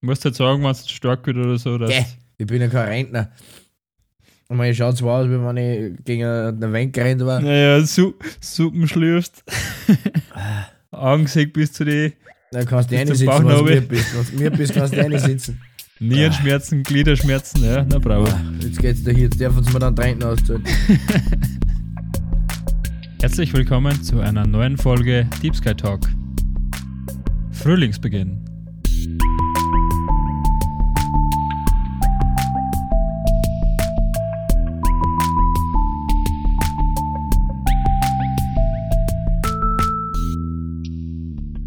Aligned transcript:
Du 0.00 0.06
musst 0.06 0.24
halt 0.24 0.36
sagen, 0.36 0.62
wenn 0.62 0.70
es 0.70 0.88
stark 0.88 1.26
wird 1.26 1.38
oder 1.38 1.58
so. 1.58 1.76
Dass 1.76 1.90
Geh, 1.90 2.04
ich 2.38 2.46
bin 2.46 2.60
ja 2.60 2.68
kein 2.68 2.88
Rentner. 2.88 3.32
Und 4.46 4.56
man 4.56 4.72
schaut 4.72 4.96
so 4.96 5.10
aus, 5.10 5.26
wie 5.26 5.32
wenn 5.32 5.56
ich 5.56 6.04
gegen 6.04 6.24
eine 6.24 6.72
Wand 6.72 6.92
gerannt 6.92 7.26
war. 7.26 7.40
Naja, 7.40 7.84
Su 7.84 8.14
Suppen 8.40 8.86
schlürfst. 8.86 9.42
Augen 10.92 11.26
sieht 11.26 11.52
bis 11.52 11.72
zu 11.72 11.84
die 11.84 12.12
Dann 12.52 12.64
kannst 12.64 12.90
du 12.90 12.94
eh 12.94 13.04
nicht 13.04 13.16
sitzen, 13.16 13.48
wenn 13.48 13.64
mir 13.64 13.80
bist. 13.80 14.14
Wenn 14.14 14.36
du 14.36 14.42
mir 14.44 14.50
bist, 14.52 14.74
kannst 14.74 14.94
du 14.94 14.98
eh 14.98 15.08
nicht 15.08 15.24
sitzen. 15.24 15.60
Nierenschmerzen, 15.98 16.84
Gliederschmerzen. 16.84 17.64
Ja, 17.64 17.84
na 17.84 17.98
bravo. 17.98 18.28
Jetzt 18.60 18.78
geht's 18.78 19.02
da 19.02 19.10
hier, 19.10 19.24
jetzt 19.24 19.40
dürfen 19.40 19.64
sie 19.64 19.72
mir 19.72 19.80
dann 19.80 19.96
Tränen 19.96 20.22
auszahlen. 20.22 20.62
Herzlich 23.20 23.52
willkommen 23.52 24.00
zu 24.04 24.20
einer 24.20 24.46
neuen 24.46 24.78
Folge 24.78 25.28
Deep 25.42 25.56
Sky 25.56 25.74
Talk. 25.74 26.02
Frühlingsbeginn. 27.50 28.47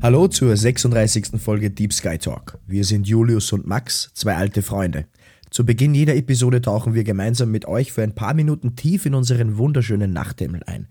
Hallo 0.04 0.28
zur 0.28 0.58
36. 0.58 1.40
Folge 1.40 1.70
Deep 1.70 1.94
Sky 1.94 2.18
Talk. 2.18 2.58
Wir 2.66 2.84
sind 2.86 3.08
Julius 3.08 3.54
und 3.54 3.68
Max, 3.68 4.10
zwei 4.16 4.36
alte 4.36 4.64
Freunde. 4.64 5.06
Zu 5.52 5.64
Beginn 5.64 5.94
jeder 5.94 6.16
Episode 6.16 6.60
tauchen 6.60 6.96
wir 6.96 7.04
gemeinsam 7.04 7.52
mit 7.52 7.68
euch 7.68 7.92
für 7.92 8.02
ein 8.02 8.16
paar 8.16 8.34
Minuten 8.34 8.76
tief 8.76 9.06
in 9.06 9.14
unseren 9.14 9.60
wunderschönen 9.60 10.12
Nachthimmel 10.12 10.64
ein. 10.66 10.88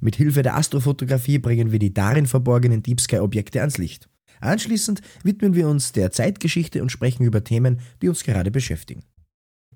Mit 0.00 0.16
Hilfe 0.16 0.42
der 0.42 0.56
Astrofotografie 0.56 1.38
bringen 1.38 1.70
wir 1.70 1.78
die 1.78 1.94
darin 1.94 2.26
verborgenen 2.26 2.82
Deep 2.82 3.00
Sky 3.00 3.20
Objekte 3.20 3.60
ans 3.60 3.78
Licht. 3.78 4.08
Anschließend 4.40 5.00
widmen 5.22 5.54
wir 5.54 5.68
uns 5.68 5.92
der 5.92 6.10
Zeitgeschichte 6.10 6.82
und 6.82 6.90
sprechen 6.90 7.24
über 7.24 7.44
Themen, 7.44 7.78
die 8.02 8.08
uns 8.08 8.24
gerade 8.24 8.50
beschäftigen. 8.50 9.04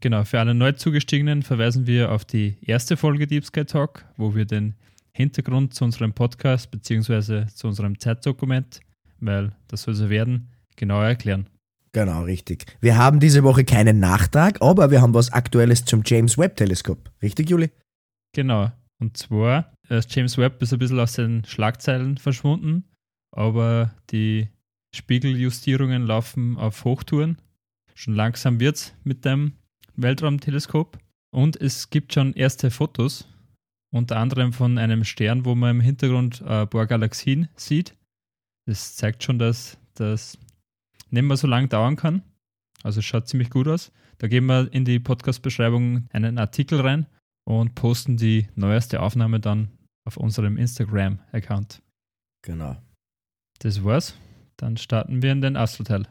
Genau, 0.00 0.24
für 0.24 0.40
alle 0.40 0.52
Neuzugestiegenen 0.52 1.44
verweisen 1.44 1.86
wir 1.86 2.10
auf 2.10 2.24
die 2.24 2.56
erste 2.60 2.96
Folge 2.96 3.28
Deep 3.28 3.44
Sky 3.44 3.66
Talk, 3.66 4.04
wo 4.16 4.34
wir 4.34 4.46
den 4.46 4.74
Hintergrund 5.16 5.74
zu 5.74 5.84
unserem 5.84 6.12
Podcast 6.12 6.70
bzw. 6.70 7.46
zu 7.46 7.68
unserem 7.68 7.98
Zeitdokument, 7.98 8.80
weil 9.20 9.52
das 9.68 9.82
soll 9.82 9.94
so 9.94 10.10
werden, 10.10 10.50
genauer 10.76 11.04
erklären. 11.04 11.48
Genau, 11.92 12.24
richtig. 12.24 12.66
Wir 12.80 12.98
haben 12.98 13.20
diese 13.20 13.44
Woche 13.44 13.64
keinen 13.64 14.00
Nachtrag, 14.00 14.60
aber 14.60 14.90
wir 14.90 15.00
haben 15.00 15.14
was 15.14 15.32
Aktuelles 15.32 15.84
zum 15.84 16.02
James 16.04 16.36
Webb 16.36 16.56
Teleskop. 16.56 17.10
Richtig, 17.22 17.48
Juli? 17.48 17.70
Genau. 18.34 18.72
Und 18.98 19.16
zwar, 19.16 19.72
äh, 19.88 20.02
James 20.08 20.36
Webb 20.36 20.60
ist 20.60 20.72
ein 20.72 20.80
bisschen 20.80 20.98
aus 20.98 21.12
den 21.12 21.44
Schlagzeilen 21.44 22.18
verschwunden, 22.18 22.84
aber 23.30 23.94
die 24.10 24.48
Spiegeljustierungen 24.94 26.04
laufen 26.06 26.56
auf 26.56 26.84
Hochtouren. 26.84 27.38
Schon 27.94 28.14
langsam 28.14 28.58
wird's 28.58 28.94
mit 29.04 29.24
dem 29.24 29.52
Weltraumteleskop. 29.94 30.98
Und 31.32 31.60
es 31.60 31.90
gibt 31.90 32.14
schon 32.14 32.32
erste 32.32 32.70
Fotos, 32.70 33.28
unter 33.94 34.16
anderem 34.16 34.52
von 34.52 34.76
einem 34.76 35.04
Stern, 35.04 35.44
wo 35.44 35.54
man 35.54 35.76
im 35.76 35.80
Hintergrund 35.80 36.40
äh, 36.40 36.62
ein 36.62 36.68
paar 36.68 36.86
Galaxien 36.86 37.48
sieht. 37.54 37.96
Das 38.66 38.96
zeigt 38.96 39.22
schon, 39.22 39.38
dass 39.38 39.78
das 39.94 40.36
nicht 41.10 41.22
mehr 41.22 41.36
so 41.36 41.46
lang 41.46 41.68
dauern 41.68 41.94
kann. 41.94 42.22
Also 42.82 42.98
es 42.98 43.04
schaut 43.04 43.28
ziemlich 43.28 43.50
gut 43.50 43.68
aus. 43.68 43.92
Da 44.18 44.26
geben 44.26 44.46
wir 44.46 44.72
in 44.72 44.84
die 44.84 44.98
Podcast-Beschreibung 44.98 46.08
einen 46.12 46.38
Artikel 46.38 46.80
rein 46.80 47.06
und 47.44 47.76
posten 47.76 48.16
die 48.16 48.48
neueste 48.56 49.00
Aufnahme 49.00 49.38
dann 49.38 49.70
auf 50.04 50.16
unserem 50.16 50.56
Instagram-Account. 50.56 51.80
Genau. 52.42 52.76
Das 53.60 53.84
war's. 53.84 54.16
Dann 54.56 54.76
starten 54.76 55.22
wir 55.22 55.30
in 55.30 55.40
den 55.40 55.56
Astro-Teil. 55.56 56.08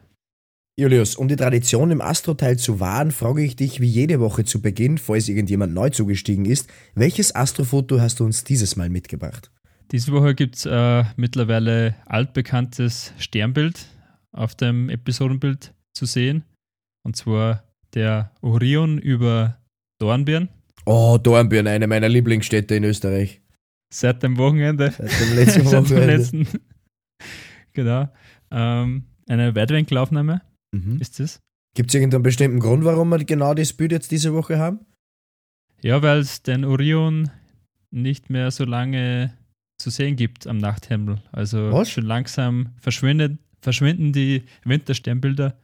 Julius, 0.76 1.14
um 1.14 1.28
die 1.28 1.36
Tradition 1.36 1.92
im 1.92 2.00
Astroteil 2.00 2.58
zu 2.58 2.80
wahren, 2.80 3.12
frage 3.12 3.44
ich 3.44 3.54
dich 3.54 3.80
wie 3.80 3.86
jede 3.86 4.18
Woche 4.18 4.44
zu 4.44 4.60
Beginn, 4.60 4.98
falls 4.98 5.28
irgendjemand 5.28 5.72
neu 5.72 5.90
zugestiegen 5.90 6.46
ist, 6.46 6.68
welches 6.96 7.32
Astrofoto 7.32 8.00
hast 8.00 8.18
du 8.18 8.24
uns 8.24 8.42
dieses 8.42 8.74
Mal 8.74 8.90
mitgebracht? 8.90 9.52
Diese 9.92 10.10
Woche 10.10 10.34
gibt 10.34 10.56
es 10.56 10.66
äh, 10.66 11.04
mittlerweile 11.16 11.94
altbekanntes 12.06 13.12
Sternbild 13.18 13.86
auf 14.32 14.56
dem 14.56 14.88
Episodenbild 14.88 15.72
zu 15.92 16.06
sehen. 16.06 16.42
Und 17.04 17.14
zwar 17.14 17.62
der 17.94 18.32
Orion 18.40 18.98
über 18.98 19.58
Dornbirn. 20.00 20.48
Oh, 20.86 21.18
Dornbirn, 21.22 21.68
eine 21.68 21.86
meiner 21.86 22.08
Lieblingsstädte 22.08 22.74
in 22.74 22.82
Österreich. 22.82 23.42
Seit 23.92 24.24
dem 24.24 24.36
Wochenende. 24.38 24.90
Seit 24.90 25.20
dem 25.20 25.36
letzten 25.36 25.64
Seit 25.66 25.84
dem 25.84 25.90
Wochenende. 25.90 26.16
letzten. 26.16 26.48
genau. 27.72 28.08
Ähm, 28.50 29.04
eine 29.28 29.54
Weitwinkelaufnahme 29.54 30.40
Mhm. 30.74 30.98
ist 31.00 31.20
es. 31.20 31.40
Gibt 31.76 31.90
es 31.90 31.94
irgendeinen 31.94 32.22
bestimmten 32.22 32.60
Grund, 32.60 32.84
warum 32.84 33.08
wir 33.08 33.24
genau 33.24 33.54
das 33.54 33.72
Bild 33.72 33.92
jetzt 33.92 34.10
diese 34.10 34.32
Woche 34.34 34.58
haben? 34.58 34.80
Ja, 35.82 36.02
weil 36.02 36.18
es 36.18 36.42
den 36.42 36.64
Orion 36.64 37.30
nicht 37.90 38.30
mehr 38.30 38.50
so 38.50 38.64
lange 38.64 39.32
zu 39.78 39.90
sehen 39.90 40.16
gibt 40.16 40.46
am 40.46 40.58
Nachthimmel. 40.58 41.20
Also 41.32 41.72
Was? 41.72 41.90
schon 41.90 42.04
langsam 42.04 42.70
verschwindet, 42.78 43.38
verschwinden 43.60 44.12
die 44.12 44.44
Wintersternbilder 44.64 45.56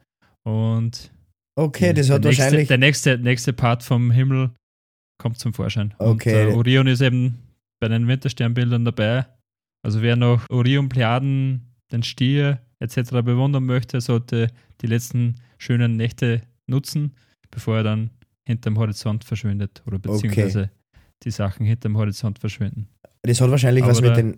und 0.43 1.11
Okay, 1.57 1.93
das 1.93 2.07
der, 2.07 2.15
hat 2.15 2.23
nächste, 2.23 2.43
wahrscheinlich. 2.43 2.67
der 2.67 2.77
nächste, 2.77 3.17
nächste 3.17 3.53
Part 3.53 3.83
vom 3.83 4.11
Himmel 4.11 4.51
kommt 5.17 5.37
zum 5.39 5.53
Vorschein. 5.53 5.93
Und 5.97 6.07
Okay. 6.07 6.31
der 6.47 6.55
Orion 6.55 6.87
ist 6.87 7.01
eben 7.01 7.37
bei 7.79 7.87
den 7.87 8.07
Wintersternbildern 8.07 8.85
dabei. 8.85 9.25
Also 9.83 10.01
wer 10.01 10.15
noch 10.15 10.49
Orion, 10.49 10.87
Plejaden, 10.89 11.73
den 11.91 12.03
Stier 12.03 12.61
etc. 12.81 13.11
bewundern 13.23 13.65
möchte, 13.65 14.01
sollte 14.01 14.47
die 14.81 14.87
letzten 14.87 15.35
schönen 15.57 15.95
Nächte 15.95 16.41
nutzen, 16.67 17.15
bevor 17.49 17.77
er 17.77 17.83
dann 17.83 18.09
hinterm 18.45 18.77
Horizont 18.77 19.23
verschwindet 19.23 19.81
oder 19.85 19.99
beziehungsweise 19.99 20.69
die 21.23 21.31
Sachen 21.31 21.65
hinterm 21.65 21.95
Horizont 21.97 22.39
verschwinden. 22.39 22.89
Das 23.21 23.39
hat 23.39 23.51
wahrscheinlich 23.51 23.85
was 23.85 23.99
Aber 23.99 24.07
mit 24.07 24.17
der- 24.17 24.23
den. 24.23 24.37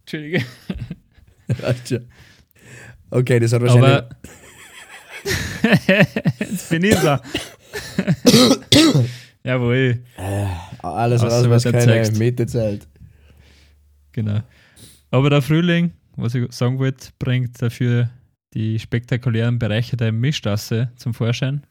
Entschuldige. 0.00 0.44
okay, 3.10 3.40
das 3.40 3.52
hat 3.52 3.62
wahrscheinlich. 3.62 3.90
Aber 3.90 4.08
jetzt 6.40 6.68
bin 6.70 6.84
ich 6.84 6.94
da. 6.96 7.20
Jawohl, 9.44 10.02
Äh, 10.16 10.46
alles 10.82 11.22
Außer 11.22 11.42
mit 11.42 11.50
was 11.50 11.62
der 11.64 11.72
keine. 11.72 12.10
Miete 12.18 12.46
zahlt. 12.46 12.86
genau. 14.12 14.40
Aber 15.10 15.30
der 15.30 15.42
Frühling, 15.42 15.92
was 16.16 16.34
ich 16.34 16.50
sagen 16.52 16.78
wollte, 16.78 17.08
bringt 17.18 17.60
dafür 17.60 18.10
die 18.54 18.78
spektakulären 18.78 19.58
Bereiche 19.58 19.96
der 19.96 20.12
Milchstraße 20.12 20.92
zum 20.96 21.14
Vorschein, 21.14 21.66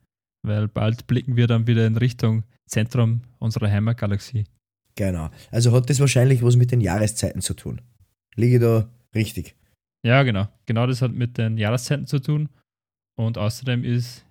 weil 0.46 0.68
bald 0.68 1.08
blicken 1.08 1.36
wir 1.36 1.48
dann 1.48 1.68
wieder 1.68 1.88
in 1.88 1.98
Richtung 1.98 2.44
Zentrum 2.68 3.22
unserer 3.40 3.70
Heimatgalaxie. 3.70 4.46
Genau. 4.96 5.30
Also 5.52 5.72
hat 5.72 5.90
das 5.90 6.00
wahrscheinlich 6.00 6.44
was 6.44 6.56
mit 6.56 6.72
den 6.72 6.82
Jahreszeiten 6.82 7.42
zu 7.42 7.54
tun. 7.54 7.82
Liege 8.36 8.60
da 8.60 8.90
richtig. 9.16 9.56
Ja, 10.06 10.24
genau. 10.24 10.48
Genau 10.66 10.86
das 10.86 11.02
hat 11.02 11.14
mit 11.14 11.38
den 11.38 11.58
Jahreszeiten 11.58 12.08
zu 12.08 12.20
tun. 12.20 12.50
Und 13.16 13.38
außerdem 13.38 13.84
ist 13.84 14.26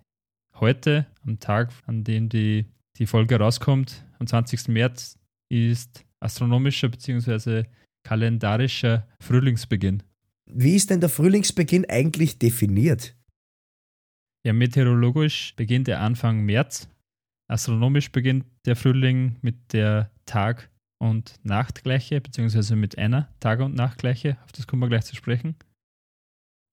heute, 0.55 1.07
am 1.25 1.39
Tag, 1.41 1.73
an 1.87 2.05
dem 2.05 2.29
die, 2.29 2.67
die 2.99 3.07
Folge 3.07 3.37
rauskommt, 3.37 4.05
am 4.19 4.27
20. 4.27 4.69
März, 4.69 5.19
ist 5.49 6.05
astronomischer 6.21 6.89
bzw. 6.89 7.65
kalendarischer 8.05 9.07
Frühlingsbeginn. 9.21 10.03
Wie 10.47 10.77
ist 10.77 10.91
denn 10.91 11.01
der 11.01 11.09
Frühlingsbeginn 11.09 11.87
eigentlich 11.89 12.39
definiert? 12.39 13.17
Ja, 14.45 14.53
meteorologisch 14.53 15.55
beginnt 15.57 15.89
er 15.89 16.01
Anfang 16.01 16.45
März. 16.45 16.89
Astronomisch 17.49 18.11
beginnt 18.11 18.47
der 18.65 18.77
Frühling 18.77 19.37
mit 19.43 19.73
der 19.73 20.11
Tag- 20.27 20.71
und 20.99 21.35
Nachtgleiche, 21.43 22.21
beziehungsweise 22.21 22.77
mit 22.77 22.97
einer 22.97 23.29
Tag- 23.41 23.61
und 23.61 23.75
Nachtgleiche. 23.75 24.39
Auf 24.45 24.53
das 24.53 24.67
kommen 24.67 24.83
wir 24.83 24.89
gleich 24.89 25.05
zu 25.05 25.17
sprechen. 25.17 25.57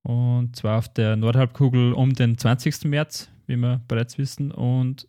Und 0.03 0.55
zwar 0.55 0.77
auf 0.77 0.87
der 0.87 1.15
Nordhalbkugel 1.15 1.93
um 1.93 2.13
den 2.13 2.37
20. 2.37 2.85
März, 2.85 3.29
wie 3.47 3.57
wir 3.57 3.81
bereits 3.87 4.17
wissen, 4.17 4.51
und 4.51 5.07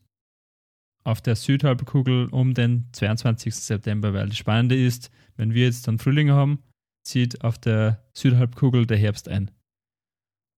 auf 1.05 1.21
der 1.21 1.37
Südhalbkugel 1.37 2.27
um 2.31 2.55
den 2.55 2.87
22. 2.93 3.55
September, 3.55 4.13
weil 4.13 4.29
das 4.29 4.37
Spannende 4.37 4.77
ist, 4.77 5.11
wenn 5.37 5.55
wir 5.55 5.65
jetzt 5.65 5.89
dann 5.89 5.99
Frühling 5.99 6.31
haben, 6.31 6.63
zieht 7.05 7.43
auf 7.43 7.59
der 7.59 8.05
Südhalbkugel 8.13 8.87
der 8.87 8.99
Herbst 8.99 9.29
ein. 9.29 9.51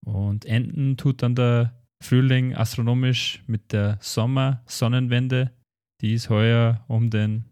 Und 0.05 0.45
enden 0.45 0.97
tut 0.97 1.23
dann 1.23 1.35
der 1.35 1.83
Frühling 2.03 2.55
astronomisch 2.55 3.43
mit 3.47 3.73
der 3.73 3.99
Sommer-Sonnenwende. 4.01 5.53
Die 6.01 6.15
ist 6.15 6.29
heuer 6.29 6.85
um 6.89 7.11
den, 7.11 7.45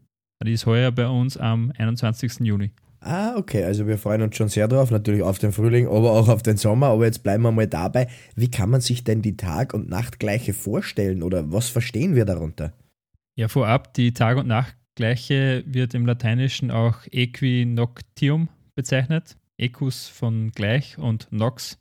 die 0.44 0.52
ist 0.52 0.66
heuer 0.66 0.90
bei 0.90 1.06
uns 1.06 1.36
am 1.36 1.72
21. 1.76 2.40
Juni. 2.40 2.72
Ah, 3.02 3.36
okay. 3.36 3.64
Also 3.64 3.86
wir 3.86 3.96
freuen 3.96 4.22
uns 4.22 4.36
schon 4.36 4.48
sehr 4.48 4.68
drauf, 4.68 4.90
natürlich 4.90 5.22
auf 5.22 5.38
den 5.38 5.52
Frühling, 5.52 5.86
aber 5.86 6.10
auch 6.12 6.28
auf 6.28 6.42
den 6.42 6.56
Sommer. 6.56 6.88
Aber 6.88 7.06
jetzt 7.06 7.22
bleiben 7.22 7.42
wir 7.42 7.52
mal 7.52 7.66
dabei. 7.66 8.08
Wie 8.34 8.50
kann 8.50 8.68
man 8.68 8.80
sich 8.80 9.04
denn 9.04 9.22
die 9.22 9.36
Tag- 9.36 9.72
und 9.72 9.88
Nachtgleiche 9.88 10.52
vorstellen 10.52 11.22
oder 11.22 11.50
was 11.52 11.70
verstehen 11.70 12.14
wir 12.14 12.26
darunter? 12.26 12.72
Ja, 13.40 13.48
vorab, 13.48 13.94
die 13.94 14.12
Tag- 14.12 14.36
und 14.36 14.48
Nachtgleiche 14.48 15.64
wird 15.64 15.94
im 15.94 16.04
Lateinischen 16.04 16.70
auch 16.70 16.98
Equinoctium 17.10 18.50
bezeichnet. 18.74 19.38
Equus 19.56 20.08
von 20.08 20.52
gleich 20.52 20.98
und 20.98 21.26
nox 21.32 21.80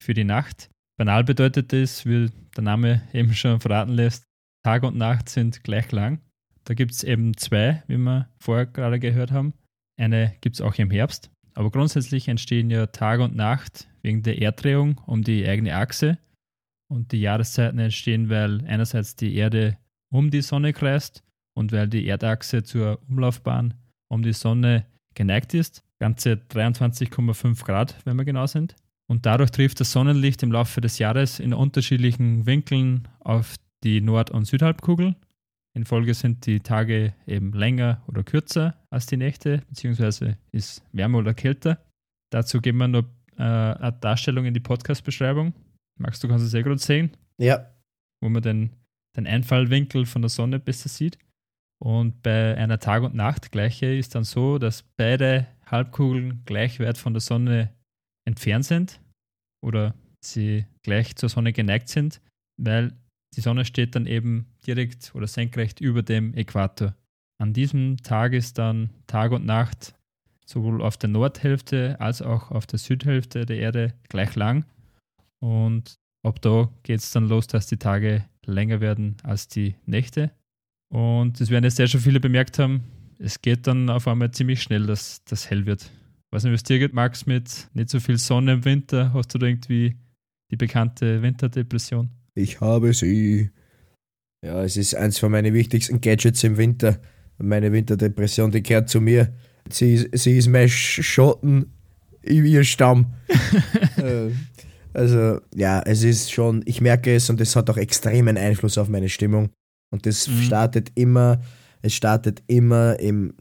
für 0.00 0.14
die 0.14 0.22
Nacht. 0.22 0.70
Banal 0.96 1.24
bedeutet 1.24 1.72
das, 1.72 2.06
wie 2.06 2.30
der 2.56 2.62
Name 2.62 3.02
eben 3.12 3.34
schon 3.34 3.58
verraten 3.58 3.90
lässt, 3.90 4.22
Tag 4.62 4.84
und 4.84 4.96
Nacht 4.96 5.28
sind 5.28 5.64
gleich 5.64 5.90
lang. 5.90 6.20
Da 6.62 6.74
gibt 6.74 6.92
es 6.92 7.02
eben 7.02 7.36
zwei, 7.36 7.82
wie 7.88 7.98
wir 7.98 8.28
vorher 8.38 8.66
gerade 8.66 9.00
gehört 9.00 9.32
haben. 9.32 9.52
Eine 9.98 10.36
gibt 10.40 10.54
es 10.54 10.60
auch 10.60 10.76
im 10.76 10.92
Herbst. 10.92 11.32
Aber 11.54 11.72
grundsätzlich 11.72 12.28
entstehen 12.28 12.70
ja 12.70 12.86
Tag 12.86 13.18
und 13.18 13.34
Nacht 13.34 13.88
wegen 14.02 14.22
der 14.22 14.40
Erdrehung 14.40 14.98
um 15.06 15.24
die 15.24 15.44
eigene 15.44 15.74
Achse. 15.74 16.18
Und 16.88 17.10
die 17.10 17.20
Jahreszeiten 17.20 17.80
entstehen, 17.80 18.28
weil 18.28 18.64
einerseits 18.68 19.16
die 19.16 19.34
Erde 19.34 19.76
um 20.12 20.30
die 20.30 20.42
Sonne 20.42 20.72
kreist 20.72 21.22
und 21.54 21.72
weil 21.72 21.88
die 21.88 22.06
Erdachse 22.06 22.62
zur 22.62 23.00
Umlaufbahn 23.08 23.74
um 24.08 24.22
die 24.22 24.32
Sonne 24.32 24.86
geneigt 25.14 25.54
ist. 25.54 25.84
Ganze 25.98 26.32
23,5 26.32 27.64
Grad, 27.64 27.96
wenn 28.04 28.16
wir 28.16 28.24
genau 28.24 28.46
sind. 28.46 28.74
Und 29.08 29.26
dadurch 29.26 29.50
trifft 29.50 29.80
das 29.80 29.92
Sonnenlicht 29.92 30.42
im 30.42 30.52
Laufe 30.52 30.80
des 30.80 30.98
Jahres 30.98 31.40
in 31.40 31.52
unterschiedlichen 31.52 32.46
Winkeln 32.46 33.08
auf 33.18 33.56
die 33.82 34.00
Nord- 34.00 34.30
und 34.30 34.44
Südhalbkugel. 34.44 35.16
In 35.74 35.84
Folge 35.84 36.14
sind 36.14 36.46
die 36.46 36.60
Tage 36.60 37.14
eben 37.26 37.52
länger 37.52 38.02
oder 38.06 38.22
kürzer 38.22 38.76
als 38.90 39.06
die 39.06 39.16
Nächte, 39.16 39.62
beziehungsweise 39.68 40.36
ist 40.52 40.82
wärmer 40.92 41.18
oder 41.18 41.34
kälter. 41.34 41.78
Dazu 42.30 42.60
geben 42.60 42.78
wir 42.78 42.88
noch 42.88 43.04
äh, 43.36 43.42
eine 43.42 43.96
Darstellung 44.00 44.46
in 44.46 44.54
die 44.54 44.60
Podcast-Beschreibung. 44.60 45.54
Max, 45.98 46.20
du 46.20 46.28
kannst 46.28 46.44
es 46.44 46.50
sehr 46.50 46.62
gut 46.62 46.80
sehen. 46.80 47.10
Ja. 47.38 47.70
Wo 48.20 48.28
man 48.28 48.42
den, 48.42 48.70
den 49.16 49.26
Einfallwinkel 49.26 50.06
von 50.06 50.22
der 50.22 50.28
Sonne 50.28 50.58
besser 50.58 50.88
sieht. 50.88 51.18
Und 51.82 52.22
bei 52.22 52.56
einer 52.56 52.78
Tag- 52.78 53.02
und 53.02 53.14
Nachtgleiche 53.14 53.86
ist 53.86 54.14
dann 54.14 54.24
so, 54.24 54.58
dass 54.58 54.82
beide 54.96 55.46
Halbkugeln 55.66 56.42
gleich 56.44 56.78
weit 56.80 56.98
von 56.98 57.14
der 57.14 57.20
Sonne 57.20 57.74
entfernt 58.26 58.66
sind 58.66 59.00
oder 59.64 59.94
sie 60.22 60.66
gleich 60.82 61.16
zur 61.16 61.28
Sonne 61.28 61.52
geneigt 61.52 61.88
sind, 61.88 62.20
weil 62.60 62.92
die 63.34 63.40
Sonne 63.40 63.64
steht 63.64 63.94
dann 63.94 64.06
eben 64.06 64.46
direkt 64.66 65.14
oder 65.14 65.26
senkrecht 65.26 65.80
über 65.80 66.02
dem 66.02 66.34
Äquator. 66.34 66.94
An 67.40 67.54
diesem 67.54 67.96
Tag 67.98 68.34
ist 68.34 68.58
dann 68.58 68.90
Tag 69.06 69.32
und 69.32 69.46
Nacht 69.46 69.94
sowohl 70.44 70.82
auf 70.82 70.98
der 70.98 71.08
Nordhälfte 71.08 71.98
als 72.00 72.20
auch 72.20 72.50
auf 72.50 72.66
der 72.66 72.78
Südhälfte 72.78 73.46
der 73.46 73.58
Erde 73.58 73.94
gleich 74.08 74.34
lang. 74.34 74.66
Und 75.40 75.94
ab 76.26 76.42
da 76.42 76.68
geht 76.82 77.00
es 77.00 77.12
dann 77.12 77.28
los, 77.28 77.46
dass 77.46 77.66
die 77.66 77.78
Tage 77.78 78.24
länger 78.52 78.80
werden 78.80 79.16
als 79.22 79.48
die 79.48 79.76
Nächte. 79.86 80.30
Und 80.92 81.40
das 81.40 81.50
werden 81.50 81.64
jetzt 81.64 81.76
sehr 81.76 81.86
schon 81.86 82.00
viele 82.00 82.20
bemerkt 82.20 82.58
haben. 82.58 82.82
Es 83.18 83.42
geht 83.42 83.66
dann 83.66 83.90
auf 83.90 84.08
einmal 84.08 84.30
ziemlich 84.32 84.62
schnell, 84.62 84.86
dass 84.86 85.22
das 85.24 85.50
hell 85.50 85.66
wird. 85.66 85.90
Was 86.30 86.44
nicht, 86.44 86.52
was 86.52 86.62
dir 86.62 86.78
geht, 86.78 86.94
Max, 86.94 87.26
mit 87.26 87.68
nicht 87.74 87.90
so 87.90 88.00
viel 88.00 88.18
Sonne 88.18 88.52
im 88.52 88.64
Winter? 88.64 89.12
Hast 89.12 89.34
du 89.34 89.38
da 89.38 89.46
irgendwie 89.46 89.96
die 90.50 90.56
bekannte 90.56 91.22
Winterdepression? 91.22 92.10
Ich 92.34 92.60
habe 92.60 92.92
sie. 92.94 93.50
Ja, 94.44 94.62
es 94.62 94.76
ist 94.76 94.94
eins 94.94 95.18
von 95.18 95.32
meinen 95.32 95.52
wichtigsten 95.52 96.00
Gadgets 96.00 96.42
im 96.44 96.56
Winter. 96.56 97.00
Meine 97.38 97.72
Winterdepression, 97.72 98.50
die 98.50 98.62
gehört 98.62 98.88
zu 98.88 99.00
mir. 99.00 99.34
Sie, 99.68 100.08
sie 100.12 100.38
ist 100.38 100.48
mein 100.48 100.68
Schotten, 100.68 101.72
ihr 102.22 102.64
Stamm. 102.64 103.14
Äh, 103.96 104.30
also, 104.92 105.40
ja, 105.54 105.82
es 105.84 106.02
ist 106.02 106.32
schon, 106.32 106.62
ich 106.66 106.80
merke 106.80 107.14
es 107.14 107.30
und 107.30 107.40
es 107.40 107.56
hat 107.56 107.70
auch 107.70 107.76
extremen 107.76 108.36
Einfluss 108.36 108.78
auf 108.78 108.88
meine 108.88 109.08
Stimmung. 109.08 109.50
Und 109.90 110.06
das 110.06 110.28
mhm. 110.28 110.42
startet 110.42 110.92
immer, 110.94 111.40
es 111.82 111.94
startet 111.94 112.42
immer 112.46 112.98
im 113.00 113.34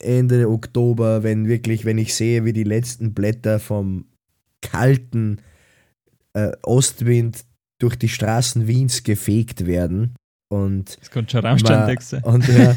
Ende 0.00 0.48
Oktober, 0.48 1.22
wenn 1.22 1.46
wirklich, 1.46 1.84
wenn 1.84 1.98
ich 1.98 2.14
sehe, 2.14 2.44
wie 2.44 2.52
die 2.52 2.64
letzten 2.64 3.14
Blätter 3.14 3.58
vom 3.58 4.06
kalten 4.60 5.40
äh, 6.34 6.52
Ostwind 6.62 7.44
durch 7.78 7.96
die 7.96 8.08
Straßen 8.08 8.66
Wiens 8.66 9.02
gefegt 9.02 9.66
werden. 9.66 10.14
Und 10.48 11.00
das 11.00 11.10
kommt 11.10 11.30
schon 11.30 11.42
man, 11.42 11.54
und, 12.24 12.48
ja, 12.48 12.74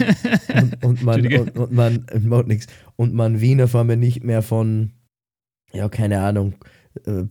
und, 0.62 0.84
und, 0.84 1.04
man, 1.04 1.26
und, 1.28 1.58
und, 1.58 1.72
man 1.74 2.06
macht 2.22 2.48
nichts. 2.48 2.68
Und 2.96 3.14
man 3.14 3.42
Wien 3.42 3.62
auf 3.62 3.76
einmal 3.76 3.98
nicht 3.98 4.24
mehr 4.24 4.42
von, 4.42 4.94
ja, 5.74 5.90
keine 5.90 6.22
Ahnung, 6.22 6.56
äh, 7.06 7.26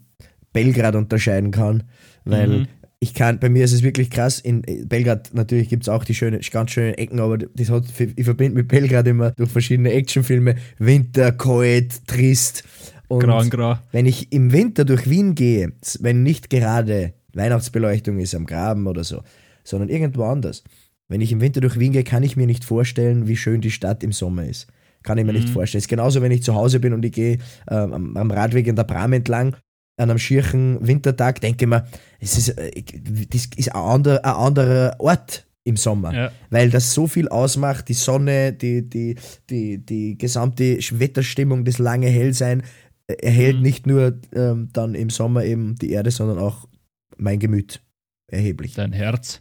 Belgrad 0.54 0.96
unterscheiden 0.96 1.50
kann. 1.50 1.82
Weil 2.24 2.48
mhm 2.48 2.66
ich 3.04 3.12
kann, 3.12 3.38
bei 3.38 3.50
mir 3.50 3.66
ist 3.66 3.72
es 3.72 3.82
wirklich 3.82 4.08
krass. 4.08 4.40
In 4.40 4.62
Belgrad 4.88 5.34
natürlich 5.34 5.68
gibt 5.68 5.82
es 5.82 5.90
auch 5.90 6.04
die 6.04 6.14
schöne, 6.14 6.40
ganz 6.50 6.70
schönen 6.70 6.94
Ecken, 6.94 7.20
aber 7.20 7.36
das 7.36 7.68
hat, 7.68 7.84
ich 7.98 8.24
verbinde 8.24 8.54
mit 8.54 8.68
Belgrad 8.68 9.06
immer 9.06 9.32
durch 9.32 9.50
verschiedene 9.50 9.92
Actionfilme 9.92 10.54
Winter, 10.78 11.32
kalt, 11.32 12.06
trist. 12.06 12.64
Und 13.08 13.20
grau 13.20 13.44
grau. 13.50 13.78
wenn 13.92 14.06
ich 14.06 14.32
im 14.32 14.52
Winter 14.52 14.86
durch 14.86 15.08
Wien 15.10 15.34
gehe, 15.34 15.72
wenn 16.00 16.22
nicht 16.22 16.48
gerade 16.48 17.12
Weihnachtsbeleuchtung 17.34 18.18
ist 18.18 18.34
am 18.34 18.46
Graben 18.46 18.86
oder 18.86 19.04
so, 19.04 19.20
sondern 19.64 19.90
irgendwo 19.90 20.24
anders. 20.24 20.64
Wenn 21.06 21.20
ich 21.20 21.30
im 21.30 21.42
Winter 21.42 21.60
durch 21.60 21.78
Wien 21.78 21.92
gehe, 21.92 22.04
kann 22.04 22.22
ich 22.22 22.38
mir 22.38 22.46
nicht 22.46 22.64
vorstellen, 22.64 23.28
wie 23.28 23.36
schön 23.36 23.60
die 23.60 23.70
Stadt 23.70 24.02
im 24.02 24.12
Sommer 24.12 24.46
ist. 24.46 24.66
Kann 25.02 25.18
ich 25.18 25.26
mir 25.26 25.32
mhm. 25.32 25.40
nicht 25.40 25.50
vorstellen. 25.50 25.80
Es 25.80 25.84
ist 25.84 25.90
genauso, 25.90 26.22
wenn 26.22 26.32
ich 26.32 26.42
zu 26.42 26.54
Hause 26.54 26.80
bin 26.80 26.94
und 26.94 27.04
ich 27.04 27.12
gehe 27.12 27.36
ähm, 27.70 27.92
am, 27.92 28.16
am 28.16 28.30
Radweg 28.30 28.66
in 28.66 28.76
der 28.76 28.84
Bram 28.84 29.12
entlang 29.12 29.54
an 29.96 30.10
einem 30.10 30.18
schierchen 30.18 30.84
Wintertag 30.86 31.40
denke 31.40 31.64
ich 31.64 31.68
mir, 31.68 31.86
es 32.20 32.36
ist, 32.36 32.50
äh, 32.50 32.82
das 33.30 33.48
ist 33.56 33.74
ein 33.74 33.80
anderer, 33.80 34.24
ein 34.24 34.32
anderer 34.32 34.96
Ort 34.98 35.46
im 35.64 35.76
Sommer, 35.76 36.12
ja. 36.12 36.32
weil 36.50 36.70
das 36.70 36.92
so 36.92 37.06
viel 37.06 37.28
ausmacht, 37.28 37.88
die 37.88 37.94
Sonne, 37.94 38.52
die, 38.52 38.88
die, 38.88 39.16
die, 39.48 39.78
die 39.78 40.18
gesamte 40.18 40.78
Wetterstimmung, 40.78 41.64
das 41.64 41.78
lange 41.78 42.08
Hellsein 42.08 42.62
äh, 43.06 43.14
erhält 43.14 43.56
mhm. 43.56 43.62
nicht 43.62 43.86
nur 43.86 44.20
ähm, 44.34 44.68
dann 44.72 44.94
im 44.94 45.10
Sommer 45.10 45.44
eben 45.44 45.76
die 45.76 45.92
Erde, 45.92 46.10
sondern 46.10 46.38
auch 46.38 46.68
mein 47.16 47.38
Gemüt 47.38 47.80
erheblich. 48.26 48.74
Dein 48.74 48.92
Herz. 48.92 49.40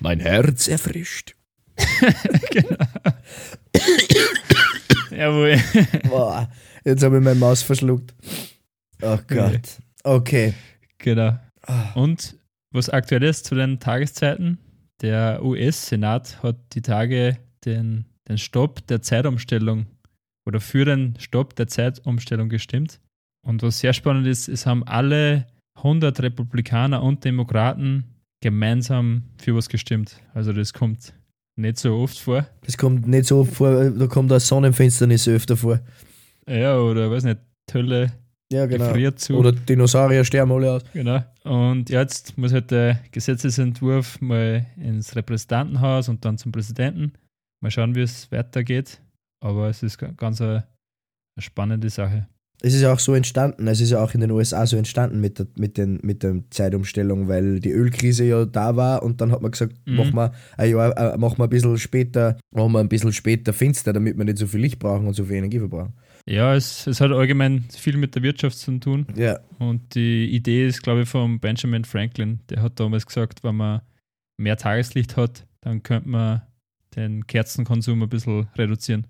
Mein 0.00 0.20
Herz 0.20 0.66
erfrischt. 0.66 1.36
genau. 2.50 2.76
Jawohl. 5.10 5.58
Boah, 6.08 6.50
jetzt 6.84 7.02
habe 7.02 7.18
ich 7.18 7.22
meine 7.22 7.38
Maus 7.38 7.62
verschluckt. 7.62 8.14
Oh 9.02 9.18
Gott. 9.26 9.78
Okay. 10.04 10.54
Genau. 10.98 11.38
Ah. 11.62 11.92
Und 11.94 12.36
was 12.72 12.88
aktuell 12.88 13.22
ist 13.22 13.46
zu 13.46 13.54
den 13.54 13.80
Tageszeiten, 13.80 14.58
der 15.00 15.42
US-Senat 15.44 16.42
hat 16.42 16.56
die 16.74 16.82
Tage 16.82 17.38
den, 17.64 18.04
den 18.28 18.38
Stopp 18.38 18.86
der 18.86 19.02
Zeitumstellung 19.02 19.86
oder 20.46 20.60
für 20.60 20.84
den 20.84 21.16
Stopp 21.18 21.56
der 21.56 21.68
Zeitumstellung 21.68 22.48
gestimmt. 22.48 23.00
Und 23.46 23.62
was 23.62 23.80
sehr 23.80 23.92
spannend 23.92 24.26
ist, 24.26 24.48
es 24.48 24.66
haben 24.66 24.84
alle 24.84 25.46
100 25.76 26.20
Republikaner 26.22 27.02
und 27.02 27.24
Demokraten 27.24 28.04
gemeinsam 28.42 29.24
für 29.38 29.54
was 29.54 29.68
gestimmt. 29.68 30.20
Also 30.34 30.52
das 30.52 30.72
kommt 30.72 31.14
nicht 31.56 31.78
so 31.78 31.96
oft 31.96 32.18
vor. 32.18 32.46
Das 32.64 32.76
kommt 32.76 33.06
nicht 33.06 33.26
so 33.26 33.40
oft 33.40 33.54
vor, 33.54 33.90
da 33.90 34.06
kommt 34.06 34.32
auch 34.32 34.40
Sonnenfinsternis 34.40 35.28
öfter 35.28 35.56
vor. 35.56 35.80
Ja, 36.48 36.78
oder 36.78 37.10
weiß 37.10 37.24
nicht, 37.24 37.40
Tölle 37.66 38.12
ja, 38.52 38.66
genau. 38.66 39.10
zu. 39.12 39.36
Oder 39.36 39.52
Dinosaurier 39.52 40.24
sterben 40.24 40.52
alle 40.52 40.72
aus. 40.72 40.82
Genau. 40.92 41.22
Und 41.44 41.88
jetzt 41.88 42.36
muss 42.36 42.52
halt 42.52 42.70
der 42.70 43.00
Gesetzesentwurf 43.12 44.20
mal 44.20 44.66
ins 44.76 45.14
Repräsentantenhaus 45.14 46.08
und 46.08 46.24
dann 46.24 46.36
zum 46.36 46.50
Präsidenten. 46.50 47.12
Mal 47.62 47.70
schauen, 47.70 47.94
wie 47.94 48.02
es 48.02 48.30
weitergeht. 48.32 49.00
Aber 49.42 49.68
es 49.68 49.82
ist 49.82 49.98
ganz 50.16 50.40
eine, 50.40 50.66
eine 51.36 51.42
spannende 51.42 51.88
Sache. 51.90 52.26
Es 52.62 52.74
ist 52.74 52.82
ja 52.82 52.92
auch 52.92 52.98
so 52.98 53.14
entstanden, 53.14 53.66
es 53.68 53.80
ist 53.80 53.90
ja 53.90 54.02
auch 54.02 54.12
in 54.12 54.20
den 54.20 54.30
USA 54.32 54.66
so 54.66 54.76
entstanden 54.76 55.20
mit 55.20 55.38
der, 55.38 55.46
mit 55.56 55.78
den, 55.78 55.98
mit 56.02 56.22
der 56.22 56.42
Zeitumstellung, 56.50 57.26
weil 57.26 57.58
die 57.58 57.70
Ölkrise 57.70 58.24
ja 58.24 58.44
da 58.44 58.76
war 58.76 59.02
und 59.02 59.22
dann 59.22 59.32
hat 59.32 59.40
man 59.40 59.50
gesagt, 59.50 59.76
mhm. 59.86 59.96
machen 59.96 60.14
wir 60.14 60.32
ein 60.58 60.70
Jahr, 60.70 61.14
äh, 61.14 61.16
machen 61.16 61.38
wir 61.38 61.44
ein 61.44 61.50
bisschen 61.50 61.78
später, 61.78 62.36
machen 62.54 62.72
wir 62.72 62.80
ein 62.80 62.90
bisschen 62.90 63.14
später 63.14 63.54
finster, 63.54 63.94
damit 63.94 64.18
wir 64.18 64.26
nicht 64.26 64.36
so 64.36 64.46
viel 64.46 64.60
Licht 64.60 64.78
brauchen 64.78 65.06
und 65.06 65.14
so 65.14 65.24
viel 65.24 65.36
Energie 65.36 65.58
verbrauchen. 65.58 65.94
Ja, 66.26 66.54
es, 66.54 66.86
es 66.86 67.00
hat 67.00 67.10
allgemein 67.10 67.64
viel 67.70 67.96
mit 67.96 68.14
der 68.14 68.22
Wirtschaft 68.22 68.58
zu 68.58 68.78
tun. 68.78 69.06
Ja. 69.16 69.40
Und 69.58 69.94
die 69.94 70.26
Idee 70.26 70.66
ist, 70.66 70.82
glaube 70.82 71.02
ich, 71.02 71.08
von 71.08 71.40
Benjamin 71.40 71.84
Franklin. 71.84 72.40
Der 72.50 72.62
hat 72.62 72.78
damals 72.78 73.06
gesagt, 73.06 73.42
wenn 73.42 73.56
man 73.56 73.80
mehr 74.36 74.56
Tageslicht 74.56 75.16
hat, 75.16 75.46
dann 75.60 75.82
könnte 75.82 76.08
man 76.08 76.42
den 76.96 77.26
Kerzenkonsum 77.26 78.02
ein 78.02 78.08
bisschen 78.08 78.48
reduzieren. 78.56 79.06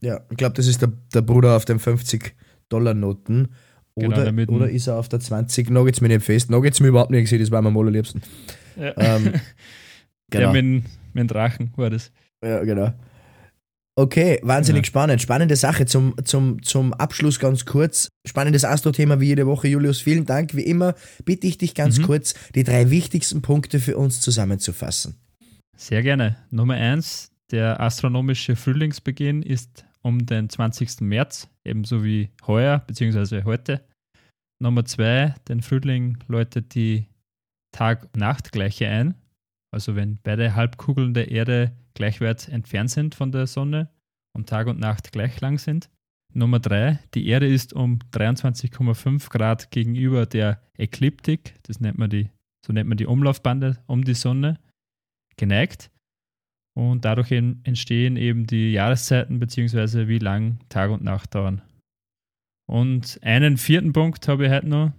Ja, 0.00 0.20
ich 0.30 0.36
glaube, 0.36 0.54
das 0.54 0.66
ist 0.66 0.80
der, 0.80 0.92
der 1.12 1.22
Bruder 1.22 1.56
auf 1.56 1.64
den 1.64 1.78
50-Dollar-Noten. 1.78 3.48
Genau, 3.96 4.16
oder, 4.16 4.32
genau, 4.32 4.52
oder 4.52 4.70
ist 4.70 4.86
er 4.86 4.96
auf 4.96 5.08
der 5.08 5.18
20? 5.18 5.70
Noch 5.70 5.84
geht's 5.84 6.00
mir 6.00 6.08
nicht 6.08 6.24
fest. 6.24 6.50
Noch 6.50 6.62
geht's 6.62 6.80
mir 6.80 6.88
überhaupt 6.88 7.10
nicht 7.10 7.22
gesehen, 7.22 7.40
das 7.40 7.50
war 7.50 7.60
mir 7.62 7.68
am 7.68 7.76
allerliebsten. 7.76 8.22
Ja. 8.76 8.94
Ähm, 8.96 9.24
genau. 10.30 10.52
Der 10.52 10.62
mit, 10.62 10.84
mit 10.84 10.84
dem 11.16 11.28
Drachen 11.28 11.72
war 11.76 11.90
das. 11.90 12.12
Ja, 12.42 12.62
genau. 12.62 12.92
Okay, 13.98 14.38
wahnsinnig 14.44 14.84
ja. 14.84 14.86
spannend. 14.86 15.20
Spannende 15.20 15.56
Sache 15.56 15.84
zum, 15.84 16.14
zum, 16.22 16.62
zum 16.62 16.94
Abschluss 16.94 17.40
ganz 17.40 17.66
kurz. 17.66 18.10
Spannendes 18.24 18.64
Astro-Thema 18.64 19.18
wie 19.18 19.26
jede 19.26 19.44
Woche, 19.44 19.66
Julius. 19.66 20.00
Vielen 20.00 20.24
Dank. 20.24 20.54
Wie 20.54 20.62
immer 20.62 20.94
bitte 21.24 21.48
ich 21.48 21.58
dich 21.58 21.74
ganz 21.74 21.98
mhm. 21.98 22.04
kurz, 22.04 22.34
die 22.54 22.62
drei 22.62 22.90
wichtigsten 22.90 23.42
Punkte 23.42 23.80
für 23.80 23.96
uns 23.96 24.20
zusammenzufassen. 24.20 25.16
Sehr 25.76 26.04
gerne. 26.04 26.36
Nummer 26.52 26.74
eins, 26.74 27.32
der 27.50 27.80
astronomische 27.80 28.54
Frühlingsbeginn 28.54 29.42
ist 29.42 29.84
um 30.02 30.24
den 30.24 30.48
20. 30.48 31.00
März, 31.00 31.48
ebenso 31.64 32.04
wie 32.04 32.30
heuer 32.46 32.84
bzw. 32.86 33.42
heute. 33.42 33.80
Nummer 34.62 34.84
zwei, 34.84 35.34
den 35.48 35.60
Frühling 35.60 36.18
läutet 36.28 36.76
die 36.76 37.06
Tag-Nacht-Gleiche 37.72 38.86
ein. 38.86 39.16
Also 39.72 39.96
wenn 39.96 40.20
beide 40.22 40.54
Halbkugeln 40.54 41.14
der 41.14 41.32
Erde 41.32 41.72
gleich 41.98 42.20
weit 42.20 42.48
entfernt 42.48 42.90
sind 42.90 43.16
von 43.16 43.32
der 43.32 43.48
Sonne 43.48 43.90
und 44.32 44.48
Tag 44.48 44.68
und 44.68 44.78
Nacht 44.78 45.10
gleich 45.10 45.40
lang 45.40 45.58
sind. 45.58 45.90
Nummer 46.32 46.60
drei, 46.60 47.00
die 47.14 47.26
Erde 47.26 47.48
ist 47.48 47.72
um 47.72 47.98
23,5 48.12 49.28
Grad 49.30 49.72
gegenüber 49.72 50.24
der 50.24 50.62
Ekliptik, 50.76 51.56
das 51.64 51.80
nennt 51.80 51.98
man 51.98 52.08
die, 52.08 52.30
so 52.64 52.72
nennt 52.72 52.88
man 52.88 52.98
die 52.98 53.06
Umlaufbande 53.06 53.78
um 53.86 54.04
die 54.04 54.14
Sonne, 54.14 54.60
geneigt. 55.36 55.90
Und 56.76 57.04
dadurch 57.04 57.32
entstehen 57.32 58.16
eben 58.16 58.46
die 58.46 58.70
Jahreszeiten 58.70 59.40
bzw. 59.40 60.06
wie 60.06 60.18
lang 60.18 60.60
Tag 60.68 60.92
und 60.92 61.02
Nacht 61.02 61.34
dauern. 61.34 61.62
Und 62.70 63.18
einen 63.22 63.56
vierten 63.56 63.92
Punkt 63.92 64.28
habe 64.28 64.46
ich 64.46 64.52
heute 64.52 64.68
noch, 64.68 64.92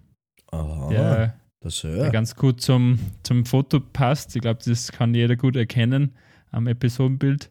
Aha, 0.51 0.89
der, 0.89 1.39
das 1.62 1.82
der 1.82 2.10
ganz 2.10 2.36
gut 2.36 2.60
zum, 2.60 3.00
zum 3.24 3.46
Foto 3.46 3.79
passt. 3.79 4.36
Ich 4.36 4.41
glaube, 4.41 4.60
das 4.65 4.91
kann 4.91 5.13
jeder 5.13 5.38
gut 5.38 5.56
erkennen 5.56 6.13
am 6.51 6.68
Episodenbild. 6.68 7.50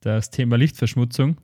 Das 0.00 0.30
Thema 0.30 0.56
Lichtverschmutzung. 0.56 1.36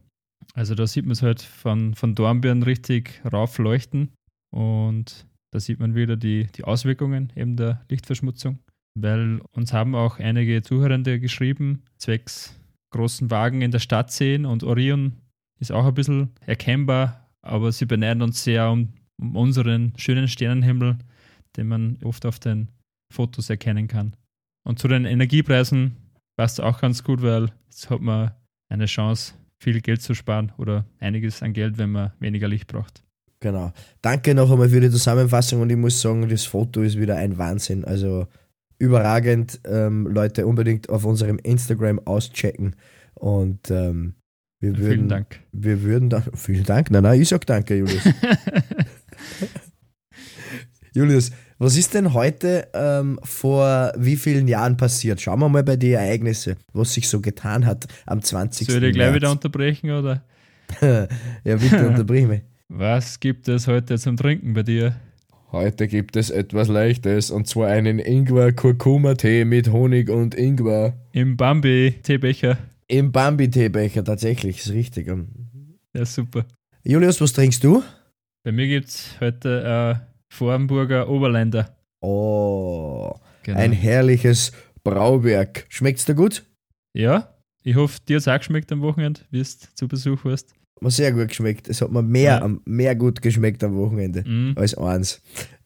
Also 0.54 0.74
da 0.74 0.86
sieht 0.86 1.04
man 1.04 1.12
es 1.12 1.22
halt 1.22 1.42
von, 1.42 1.94
von 1.94 2.14
Dornbirn 2.14 2.62
richtig 2.62 3.22
raufleuchten 3.30 4.10
und 4.50 5.26
da 5.52 5.60
sieht 5.60 5.78
man 5.78 5.94
wieder 5.94 6.16
die, 6.16 6.46
die 6.54 6.64
Auswirkungen 6.64 7.32
eben 7.36 7.56
der 7.56 7.84
Lichtverschmutzung, 7.88 8.58
weil 8.98 9.40
uns 9.52 9.72
haben 9.72 9.94
auch 9.94 10.18
einige 10.18 10.62
Zuhörende 10.62 11.20
geschrieben, 11.20 11.82
zwecks 11.98 12.58
großen 12.90 13.30
Wagen 13.30 13.62
in 13.62 13.70
der 13.70 13.78
Stadt 13.78 14.10
sehen 14.10 14.46
und 14.46 14.64
Orion 14.64 15.12
ist 15.60 15.72
auch 15.72 15.86
ein 15.86 15.94
bisschen 15.94 16.30
erkennbar, 16.46 17.28
aber 17.42 17.72
sie 17.72 17.86
beneiden 17.86 18.22
uns 18.22 18.42
sehr 18.44 18.70
um, 18.70 18.92
um 19.20 19.36
unseren 19.36 19.92
schönen 19.96 20.28
Sternenhimmel, 20.28 20.98
den 21.56 21.68
man 21.68 21.98
oft 22.02 22.24
auf 22.24 22.38
den 22.38 22.68
Fotos 23.12 23.50
erkennen 23.50 23.88
kann. 23.88 24.14
Und 24.66 24.78
zu 24.78 24.88
den 24.88 25.04
Energiepreisen 25.04 25.96
passt 26.38 26.60
auch 26.60 26.80
ganz 26.80 27.02
gut, 27.02 27.20
weil 27.20 27.50
jetzt 27.66 27.90
hat 27.90 28.00
man 28.00 28.30
eine 28.68 28.86
Chance, 28.86 29.34
viel 29.60 29.80
Geld 29.80 30.00
zu 30.00 30.14
sparen 30.14 30.52
oder 30.56 30.86
einiges 31.00 31.42
an 31.42 31.52
Geld, 31.52 31.78
wenn 31.78 31.90
man 31.90 32.12
weniger 32.20 32.46
Licht 32.46 32.68
braucht. 32.68 33.02
Genau. 33.40 33.72
Danke 34.02 34.34
noch 34.34 34.50
einmal 34.50 34.68
für 34.68 34.80
die 34.80 34.90
Zusammenfassung 34.90 35.60
und 35.60 35.70
ich 35.70 35.76
muss 35.76 36.00
sagen, 36.00 36.28
das 36.28 36.44
Foto 36.44 36.82
ist 36.82 36.96
wieder 36.96 37.16
ein 37.16 37.38
Wahnsinn. 37.38 37.84
Also 37.84 38.28
überragend. 38.78 39.60
Ähm, 39.64 40.06
Leute, 40.06 40.46
unbedingt 40.46 40.88
auf 40.90 41.04
unserem 41.04 41.38
Instagram 41.38 42.00
auschecken. 42.04 42.76
Und 43.14 43.70
ähm, 43.72 44.14
wir 44.60 44.78
würden, 44.78 44.92
Vielen 44.92 45.08
Dank. 45.08 45.40
Wir 45.50 45.82
würden 45.82 46.08
dann. 46.08 46.22
Vielen 46.34 46.64
Dank. 46.64 46.92
Nein, 46.92 47.02
nein, 47.02 47.20
ich 47.20 47.28
sag 47.28 47.44
danke, 47.46 47.76
Julius. 47.76 48.02
Julius, 50.94 51.32
was 51.58 51.76
ist 51.76 51.94
denn 51.94 52.14
heute 52.14 52.68
ähm, 52.72 53.18
vor 53.24 53.92
wie 53.96 54.16
vielen 54.16 54.46
Jahren 54.46 54.76
passiert? 54.76 55.20
Schauen 55.20 55.40
wir 55.40 55.48
mal 55.48 55.64
bei 55.64 55.76
den 55.76 55.94
Ereignissen, 55.94 56.56
was 56.72 56.94
sich 56.94 57.08
so 57.08 57.20
getan 57.20 57.66
hat 57.66 57.86
am 58.06 58.22
20. 58.22 58.68
Soll 58.68 58.84
ich 58.84 58.94
gleich 58.94 59.08
März. 59.08 59.16
wieder 59.16 59.30
unterbrechen 59.32 59.90
oder? 59.90 60.22
ja, 60.80 61.56
bitte 61.56 61.88
unterbrich 61.88 62.26
mich. 62.26 62.42
Was 62.68 63.18
gibt 63.18 63.48
es 63.48 63.66
heute 63.66 63.98
zum 63.98 64.18
Trinken 64.18 64.52
bei 64.52 64.62
dir? 64.62 64.94
Heute 65.50 65.88
gibt 65.88 66.16
es 66.16 66.28
etwas 66.28 66.68
Leichtes 66.68 67.30
und 67.30 67.46
zwar 67.46 67.68
einen 67.68 67.98
Ingwer-Kurkuma-Tee 67.98 69.46
mit 69.46 69.72
Honig 69.72 70.10
und 70.10 70.34
Ingwer. 70.34 70.92
Im 71.12 71.38
Bambi-Teebecher. 71.38 72.58
Im 72.86 73.10
Bambi-Teebecher, 73.10 74.04
tatsächlich, 74.04 74.58
ist 74.58 74.72
richtig. 74.72 75.10
Ja, 75.96 76.04
super. 76.04 76.44
Julius, 76.84 77.18
was 77.22 77.32
trinkst 77.32 77.64
du? 77.64 77.82
Bei 78.44 78.52
mir 78.52 78.66
gibt 78.68 78.88
es 78.88 79.16
heute 79.20 80.02
äh, 80.04 80.17
Vorarlberger 80.30 81.08
Oberländer. 81.08 81.76
Oh, 82.00 83.14
Genau. 83.42 83.58
ein 83.58 83.72
herrliches 83.72 84.52
Brauwerk. 84.84 85.66
Schmeckt's 85.68 86.04
dir 86.04 86.14
gut? 86.14 86.44
ja, 86.94 87.34
ich 87.64 87.74
hoffe, 87.76 87.98
dir 88.08 88.16
hat 88.16 88.20
es 88.22 88.28
auch 88.28 88.38
geschmeckt 88.38 88.70
am 88.72 88.80
Wochenende, 88.82 89.20
wie 89.30 89.38
du 89.38 89.44
zu 89.44 89.88
Besuch 89.88 90.24
warst. 90.24 90.54
Mir 90.80 90.90
sehr 90.90 91.12
gut 91.12 91.28
geschmeckt. 91.28 91.68
Es 91.68 91.82
hat 91.82 91.90
mir 91.90 92.02
mehr, 92.02 92.38
Ja. 92.40 92.50
mehr 92.64 92.94
gut 92.94 93.20
geschmeckt 93.20 93.62
am 93.64 93.76
Wochenende 93.76 94.22
Mhm, 94.26 94.54
als 94.56 94.76
eins. 94.78 95.20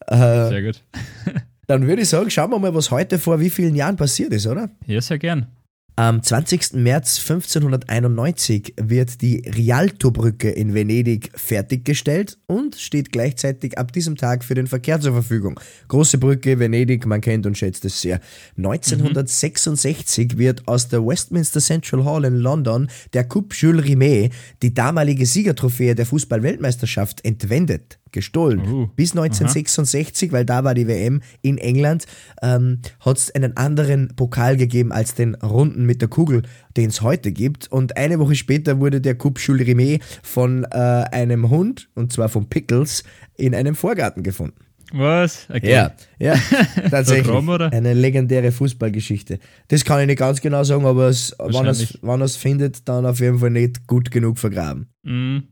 Äh, 0.07 0.17
sehr 0.49 0.63
gut. 0.63 0.83
dann 1.67 1.87
würde 1.87 2.03
ich 2.03 2.09
sagen, 2.09 2.31
schauen 2.31 2.51
wir 2.51 2.59
mal, 2.59 2.75
was 2.75 2.91
heute 2.91 3.19
vor 3.19 3.39
wie 3.41 3.51
vielen 3.51 3.75
Jahren 3.77 3.97
passiert 3.97 4.33
ist, 4.33 4.47
oder? 4.47 4.71
Ja, 4.87 5.01
sehr 5.01 5.19
gern. 5.19 5.47
Am 5.95 6.23
20. 6.23 6.73
März 6.73 7.19
1591 7.19 8.77
wird 8.81 9.21
die 9.21 9.43
Rialto-Brücke 9.47 10.49
in 10.49 10.73
Venedig 10.73 11.31
fertiggestellt 11.39 12.39
und 12.47 12.77
steht 12.77 13.13
gleichzeitig 13.13 13.77
ab 13.77 13.93
diesem 13.93 14.17
Tag 14.17 14.43
für 14.43 14.55
den 14.55 14.67
Verkehr 14.67 15.01
zur 15.01 15.13
Verfügung. 15.13 15.61
Große 15.89 16.17
Brücke, 16.17 16.59
Venedig, 16.59 17.05
man 17.05 17.21
kennt 17.21 17.45
und 17.45 17.59
schätzt 17.59 17.85
es 17.85 18.01
sehr. 18.01 18.21
1966 18.57 20.39
wird 20.39 20.67
aus 20.67 20.89
der 20.89 21.07
Westminster 21.07 21.61
Central 21.61 22.07
Hall 22.07 22.25
in 22.25 22.37
London 22.37 22.89
der 23.13 23.25
Coupe 23.25 23.55
Jules 23.55 23.85
Rimet, 23.85 24.33
die 24.63 24.73
damalige 24.73 25.27
Siegertrophäe 25.27 25.95
der 25.95 26.07
Fußball-Weltmeisterschaft, 26.07 27.23
entwendet. 27.23 27.99
Gestohlen. 28.13 28.61
Oh, 28.61 28.91
Bis 28.95 29.13
1966, 29.13 30.33
weil 30.33 30.45
da 30.45 30.65
war 30.65 30.75
die 30.75 30.87
WM 30.87 31.23
in 31.41 31.59
England, 31.59 32.07
ähm, 32.43 32.81
hat 33.01 33.19
es 33.19 33.35
einen 33.35 33.57
anderen 33.57 34.15
Pokal 34.15 34.57
gegeben 34.57 34.93
als 34.93 35.15
den 35.15 35.35
runden 35.35 35.85
mit 35.87 36.01
der 36.01 36.09
Kugel, 36.09 36.43
den 36.77 36.91
es 36.91 37.03
heute 37.03 37.33
gibt. 37.33 37.71
Und 37.73 37.97
eine 37.97 38.19
Woche 38.19 38.35
später 38.35 38.79
wurde 38.79 39.01
der 39.01 39.15
Coupe 39.17 39.41
Jules 39.41 39.67
Rimet 39.67 40.03
von 40.23 40.65
äh, 40.65 40.77
einem 40.77 41.51
Hund, 41.51 41.89
und 41.95 42.13
zwar 42.13 42.29
von 42.29 42.49
Pickles, 42.49 43.03
in 43.37 43.55
einem 43.55 43.75
Vorgarten 43.75 44.23
gefunden. 44.23 44.59
Was? 44.93 45.47
Okay. 45.49 45.73
Ja, 45.73 45.93
ja, 46.19 46.35
tatsächlich. 46.91 47.35
Oder? 47.35 47.73
Eine 47.73 47.95
legendäre 47.95 48.53
Fußballgeschichte. 48.53 49.39
Das 49.69 49.85
kann 49.85 50.01
ich 50.01 50.07
nicht 50.07 50.19
ganz 50.19 50.41
genau 50.41 50.65
sagen, 50.65 50.85
aber 50.85 51.09
es, 51.09 51.35
wenn 51.39 52.21
er 52.21 52.25
es 52.25 52.37
findet, 52.37 52.89
dann 52.89 53.07
auf 53.07 53.21
jeden 53.21 53.39
Fall 53.39 53.51
nicht 53.51 53.87
gut 53.87 54.11
genug 54.11 54.39
vergraben. 54.39 54.89
Mhm. 55.03 55.45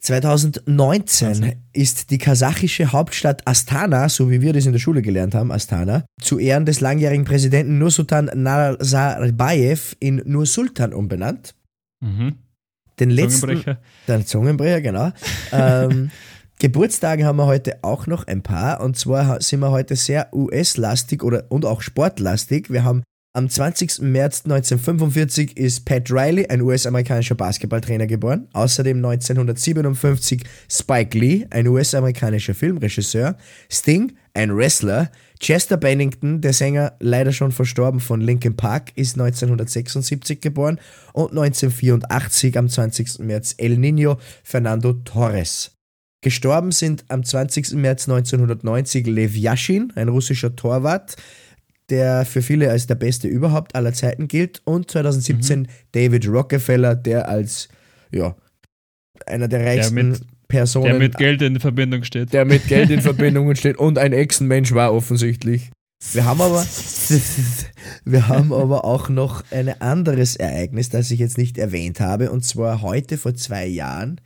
2019 0.00 1.28
Wahnsinn. 1.28 1.52
ist 1.72 2.10
die 2.10 2.18
kasachische 2.18 2.92
Hauptstadt 2.92 3.46
Astana, 3.46 4.08
so 4.08 4.30
wie 4.30 4.40
wir 4.40 4.52
das 4.52 4.66
in 4.66 4.72
der 4.72 4.78
Schule 4.78 5.02
gelernt 5.02 5.34
haben, 5.34 5.52
Astana, 5.52 6.04
zu 6.20 6.38
Ehren 6.38 6.64
des 6.64 6.80
langjährigen 6.80 7.24
Präsidenten 7.24 7.78
Nursultan 7.78 8.30
Nazarbayev 8.34 9.96
in 10.00 10.22
Nursultan 10.24 10.94
umbenannt. 10.94 11.54
Mhm. 12.00 12.36
Den 12.98 13.10
letzten, 13.10 13.40
Zungenbrecher. 13.40 13.78
der 14.08 14.26
Zungenbrecher, 14.26 14.80
genau. 14.80 15.12
ähm, 15.52 16.10
Geburtstage 16.58 17.24
haben 17.24 17.36
wir 17.36 17.46
heute 17.46 17.78
auch 17.82 18.06
noch 18.06 18.26
ein 18.26 18.42
paar 18.42 18.80
und 18.80 18.96
zwar 18.96 19.40
sind 19.40 19.60
wir 19.60 19.70
heute 19.70 19.96
sehr 19.96 20.28
US-lastig 20.34 21.22
oder 21.22 21.44
und 21.48 21.64
auch 21.64 21.80
sportlastig. 21.80 22.70
Wir 22.70 22.84
haben 22.84 23.02
am 23.32 23.48
20. 23.48 24.00
März 24.00 24.42
1945 24.44 25.56
ist 25.56 25.84
Pat 25.84 26.10
Riley, 26.10 26.48
ein 26.48 26.62
US-amerikanischer 26.62 27.36
Basketballtrainer, 27.36 28.08
geboren. 28.08 28.48
Außerdem 28.52 28.96
1957 28.96 30.42
Spike 30.68 31.16
Lee, 31.16 31.46
ein 31.50 31.68
US-amerikanischer 31.68 32.54
Filmregisseur. 32.54 33.36
Sting, 33.70 34.12
ein 34.34 34.56
Wrestler. 34.56 35.10
Chester 35.38 35.76
Bennington, 35.76 36.40
der 36.40 36.52
Sänger, 36.52 36.94
leider 36.98 37.32
schon 37.32 37.52
verstorben 37.52 38.00
von 38.00 38.20
Linkin 38.20 38.56
Park, 38.56 38.92
ist 38.96 39.14
1976 39.14 40.40
geboren. 40.40 40.80
Und 41.12 41.30
1984 41.30 42.58
am 42.58 42.68
20. 42.68 43.20
März 43.20 43.54
El 43.58 43.78
Nino 43.78 44.18
Fernando 44.42 44.92
Torres. 44.92 45.76
Gestorben 46.22 46.72
sind 46.72 47.04
am 47.08 47.24
20. 47.24 47.74
März 47.74 48.08
1990 48.08 49.06
Lev 49.06 49.36
Yashin, 49.36 49.92
ein 49.94 50.08
russischer 50.08 50.54
Torwart, 50.54 51.16
der 51.90 52.24
für 52.24 52.42
viele 52.42 52.70
als 52.70 52.86
der 52.86 52.94
beste 52.94 53.28
überhaupt 53.28 53.74
aller 53.74 53.92
Zeiten 53.92 54.28
gilt. 54.28 54.62
Und 54.64 54.90
2017 54.90 55.68
David 55.92 56.26
Rockefeller, 56.28 56.94
der 56.94 57.28
als 57.28 57.68
ja, 58.12 58.34
einer 59.26 59.48
der 59.48 59.64
reichsten 59.66 59.94
mit- 60.12 60.20
Personen, 60.48 60.86
Der 60.86 60.98
mit 60.98 61.16
Geld 61.16 61.42
in 61.42 61.60
Verbindung 61.60 62.02
steht. 62.02 62.32
der 62.32 62.44
mit 62.44 62.66
Geld 62.66 62.90
in 62.90 63.00
Verbindung 63.02 63.54
steht 63.54 63.76
und 63.78 63.98
ein 63.98 64.12
Echsenmensch 64.12 64.72
war 64.72 64.92
offensichtlich. 64.92 65.70
Wir 66.12 66.24
haben 66.24 66.40
aber, 66.40 66.66
wir 68.04 68.26
haben 68.26 68.52
aber 68.52 68.84
auch 68.84 69.08
noch 69.08 69.44
ein 69.52 69.68
anderes 69.80 70.34
Ereignis, 70.34 70.88
das 70.88 71.10
ich 71.12 71.20
jetzt 71.20 71.38
nicht 71.38 71.56
erwähnt 71.56 72.00
habe. 72.00 72.32
Und 72.32 72.44
zwar 72.44 72.82
heute 72.82 73.16
vor 73.16 73.34
zwei 73.34 73.64
Jahren 73.66 74.20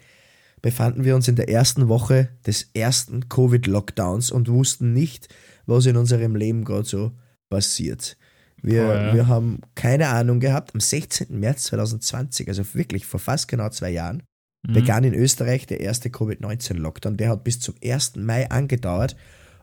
befanden 0.62 1.04
wir 1.04 1.14
uns 1.14 1.28
in 1.28 1.36
der 1.36 1.50
ersten 1.50 1.88
Woche 1.88 2.30
des 2.46 2.70
ersten 2.72 3.28
Covid-Lockdowns 3.28 4.30
und 4.30 4.48
wussten 4.48 4.94
nicht, 4.94 5.28
was 5.66 5.84
in 5.84 5.98
unserem 5.98 6.36
Leben 6.36 6.64
gerade 6.64 6.84
so 6.88 7.12
passiert. 7.50 8.16
Wir, 8.62 8.82
Oh 8.88 8.92
ja. 8.92 9.14
wir 9.14 9.26
haben 9.28 9.60
keine 9.74 10.08
Ahnung 10.08 10.40
gehabt. 10.40 10.72
Am 10.74 10.80
16. 10.80 11.38
März 11.38 11.64
2020, 11.64 12.48
also 12.48 12.62
wirklich 12.74 13.04
vor 13.06 13.20
fast 13.20 13.48
genau 13.48 13.68
zwei 13.68 13.90
Jahren, 13.90 14.22
Mhm. 14.66 14.72
begann 14.72 15.04
in 15.04 15.12
Österreich 15.14 15.66
der 15.66 15.80
erste 15.80 16.08
Covid-19-Lockdown. 16.08 17.18
Der 17.18 17.28
hat 17.28 17.44
bis 17.44 17.60
zum 17.60 17.74
1. 17.84 18.12
Mai 18.24 18.48
angedauert 18.50 19.14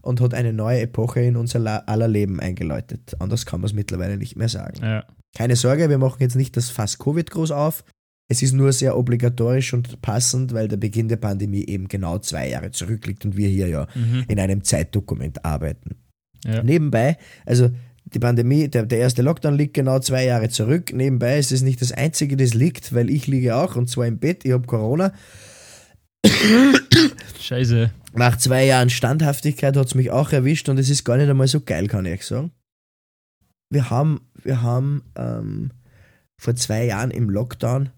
und 0.04 0.22
hat 0.22 0.34
eine 0.36 0.54
neue 0.54 0.82
Epoche 0.82 1.22
in 1.22 1.36
unser 1.36 1.88
aller 1.90 2.08
Leben 2.08 2.40
eingeläutet. 2.40 3.16
Anders 3.20 3.46
kann 3.48 3.62
man 3.62 3.66
es 3.70 3.74
mittlerweile 3.74 4.18
nicht 4.18 4.36
mehr 4.36 4.50
sagen. 4.50 4.78
Ja. 4.84 5.04
Keine 5.36 5.56
Sorge, 5.56 5.90
wir 5.90 5.98
machen 5.98 6.18
jetzt 6.20 6.36
nicht 6.36 6.56
das 6.58 6.70
Fass 6.70 7.00
Covid 7.00 7.32
groß 7.32 7.50
auf. 7.52 7.84
Es 8.30 8.42
ist 8.44 8.54
nur 8.54 8.72
sehr 8.74 8.96
obligatorisch 8.98 9.74
und 9.74 10.02
passend, 10.02 10.54
weil 10.54 10.68
der 10.68 10.78
Beginn 10.78 11.08
der 11.08 11.18
Pandemie 11.18 11.66
eben 11.66 11.88
genau 11.88 12.20
zwei 12.20 12.50
Jahre 12.50 12.72
zurückliegt 12.72 13.26
und 13.26 13.36
wir 13.36 13.50
hier 13.50 13.68
ja 13.68 13.88
Mhm. 13.96 14.26
in 14.28 14.40
einem 14.40 14.64
Zeitdokument 14.64 15.44
arbeiten. 15.44 15.96
Ja. 16.46 16.64
Nebenbei, 16.64 17.18
also 17.46 17.70
die 18.06 18.20
Pandemie, 18.20 18.68
der, 18.68 18.86
der 18.86 19.00
erste 19.00 19.22
Lockdown 19.22 19.56
liegt 19.56 19.74
genau 19.74 20.00
zwei 20.00 20.26
Jahre 20.26 20.50
zurück. 20.50 20.92
Nebenbei 20.94 21.38
ist 21.40 21.52
es 21.52 21.62
nicht 21.62 21.82
das 21.82 21.92
Einzige, 21.92 22.36
das 22.36 22.54
liegt, 22.54 22.94
weil 22.94 23.10
ich 23.10 23.28
liege 23.28 23.56
auch 23.56 23.76
und 23.76 23.90
zwar 23.90 24.08
im 24.08 24.20
Bett. 24.20 24.44
Ich 24.44 24.52
habe 24.52 24.68
Corona. 24.68 25.14
Scheiße. 27.40 27.92
Nach 28.14 28.38
zwei 28.38 28.66
Jahren 28.66 28.90
Standhaftigkeit 28.90 29.78
hat 29.78 29.88
es 29.88 29.96
mich 29.96 30.12
auch 30.12 30.32
erwischt 30.32 30.68
und 30.70 30.78
es 30.78 30.90
ist 30.90 31.04
gar 31.06 31.18
nicht 31.18 31.30
einmal 31.30 31.48
so 31.48 31.62
geil, 31.62 31.88
kann 31.88 32.06
ich 32.06 32.26
sagen. 32.26 32.52
Wir 33.70 33.90
haben, 33.90 34.22
wir 34.44 34.62
haben 34.62 35.04
ähm, 35.16 35.72
vor 36.38 36.56
zwei 36.56 36.86
Jahren 36.86 37.12
im 37.12 37.30
Lockdown 37.30 37.90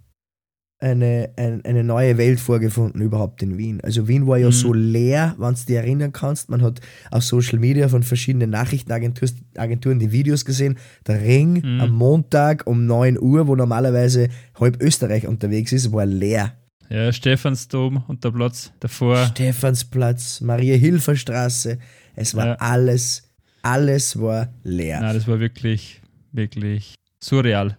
eine, 0.83 1.29
ein, 1.37 1.63
eine 1.65 1.83
neue 1.83 2.17
Welt 2.17 2.39
vorgefunden, 2.39 3.01
überhaupt 3.01 3.41
in 3.41 3.57
Wien. 3.57 3.79
Also 3.81 4.07
Wien 4.07 4.27
war 4.27 4.37
ja 4.37 4.47
Mhm. 4.47 4.51
so 4.51 4.73
leer, 4.73 5.35
wenn 5.39 5.53
du 5.55 5.59
dich 5.65 5.75
erinnern 5.75 6.11
kannst. 6.11 6.49
Man 6.49 6.61
hat 6.61 6.81
auf 7.09 7.23
Social 7.23 7.57
Media 7.57 7.87
von 7.87 8.03
verschiedenen 8.03 8.49
Nachrichtenagenturen 8.49 9.31
Agenturen 9.57 9.99
die 9.99 10.11
Videos 10.11 10.43
gesehen. 10.45 10.77
Der 11.07 11.21
Ring 11.21 11.61
Mhm. 11.63 11.81
am 11.81 11.89
Montag 11.91 12.67
um 12.67 12.85
9 12.85 13.17
Uhr, 13.19 13.47
wo 13.47 13.55
normalerweise 13.55 14.27
halb 14.59 14.81
Österreich 14.81 15.25
unterwegs 15.27 15.71
ist, 15.71 15.91
war 15.91 16.05
leer. 16.05 16.53
Ja, 16.89 17.11
Stephansdom 17.13 18.03
und 18.07 18.23
der 18.23 18.31
Platz 18.31 18.71
davor. 18.79 19.25
Stephansplatz, 19.27 20.41
Maria-Hilfer-Straße. 20.41 21.79
Es 22.15 22.35
war 22.35 22.45
Ja. 22.47 22.53
alles, 22.55 23.23
alles 23.61 24.19
war 24.19 24.49
leer. 24.63 24.99
Nein, 25.01 25.15
das 25.15 25.27
war 25.27 25.39
wirklich, 25.39 26.01
wirklich 26.31 26.95
surreal. 27.19 27.77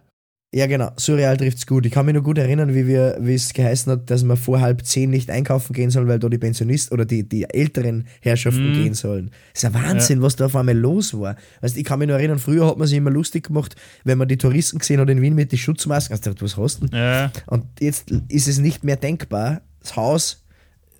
Ja, 0.57 0.67
genau. 0.67 0.89
Surreal 0.95 1.35
trifft's 1.35 1.67
gut. 1.67 1.85
Ich 1.85 1.91
kann 1.91 2.05
mich 2.05 2.15
noch 2.15 2.23
gut 2.23 2.37
erinnern, 2.37 2.73
wie 2.73 2.87
wir, 2.87 3.17
wie 3.19 3.33
es 3.33 3.51
geheißen 3.51 3.91
hat, 3.91 4.09
dass 4.09 4.23
wir 4.23 4.37
vor 4.37 4.61
halb 4.61 4.85
zehn 4.85 5.09
nicht 5.09 5.29
einkaufen 5.29 5.73
gehen 5.73 5.89
sollen, 5.89 6.07
weil 6.07 6.17
da 6.17 6.29
die 6.29 6.37
Pensionisten 6.37 6.93
oder 6.93 7.03
die, 7.03 7.27
die 7.27 7.43
älteren 7.43 8.07
Herrschaften 8.21 8.69
Mhm. 8.69 8.73
gehen 8.73 8.93
sollen. 8.93 9.31
Das 9.53 9.63
ist 9.63 9.65
ein 9.65 9.73
Wahnsinn, 9.73 10.21
was 10.21 10.37
da 10.37 10.45
auf 10.45 10.55
einmal 10.55 10.77
los 10.77 11.13
war. 11.19 11.35
Weißt, 11.59 11.75
ich 11.75 11.83
kann 11.83 11.99
mich 11.99 12.07
noch 12.07 12.15
erinnern, 12.15 12.39
früher 12.39 12.65
hat 12.67 12.77
man 12.77 12.87
sich 12.87 12.97
immer 12.97 13.11
lustig 13.11 13.47
gemacht, 13.47 13.75
wenn 14.05 14.17
man 14.17 14.29
die 14.29 14.37
Touristen 14.37 14.79
gesehen 14.79 15.01
hat 15.01 15.09
in 15.09 15.21
Wien 15.21 15.35
mit 15.35 15.51
den 15.51 15.59
Schutzmasken. 15.59 16.13
Hast 16.13 16.25
du 16.25 16.29
gedacht, 16.29 16.41
was 16.43 16.55
hast 16.55 16.81
du 16.83 16.87
denn? 16.87 16.97
Ja, 16.99 17.31
Und 17.47 17.65
jetzt 17.81 18.11
ist 18.29 18.47
es 18.47 18.57
nicht 18.57 18.85
mehr 18.85 18.95
denkbar, 18.95 19.59
das 19.81 19.97
Haus, 19.97 20.45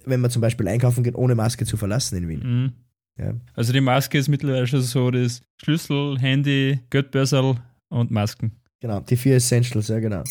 wenn 0.06 0.20
man 0.20 0.32
zum 0.32 0.42
Beispiel 0.42 0.68
einkaufen 0.68 1.02
geht, 1.02 1.16
ohne 1.16 1.34
Maske 1.34 1.66
zu 1.66 1.78
verlassen 1.78 2.18
in 2.18 2.28
Wien. 2.28 2.40
mhm. 2.44 2.74
Ja. 3.18 3.34
Also 3.54 3.72
die 3.72 3.80
Maske 3.80 4.18
ist 4.18 4.28
mittlerweile 4.28 4.68
schon 4.68 4.82
so, 4.82 5.10
das 5.12 5.42
Schlüssel, 5.64 6.20
Handy, 6.20 6.82
Geldbörsel 6.90 7.56
und 7.88 8.12
Masken. 8.12 8.52
Genau, 8.86 9.00
die 9.00 9.18
vier 9.18 9.38
Essentials, 9.38 9.88
ja 9.88 10.00
genau. 10.00 10.22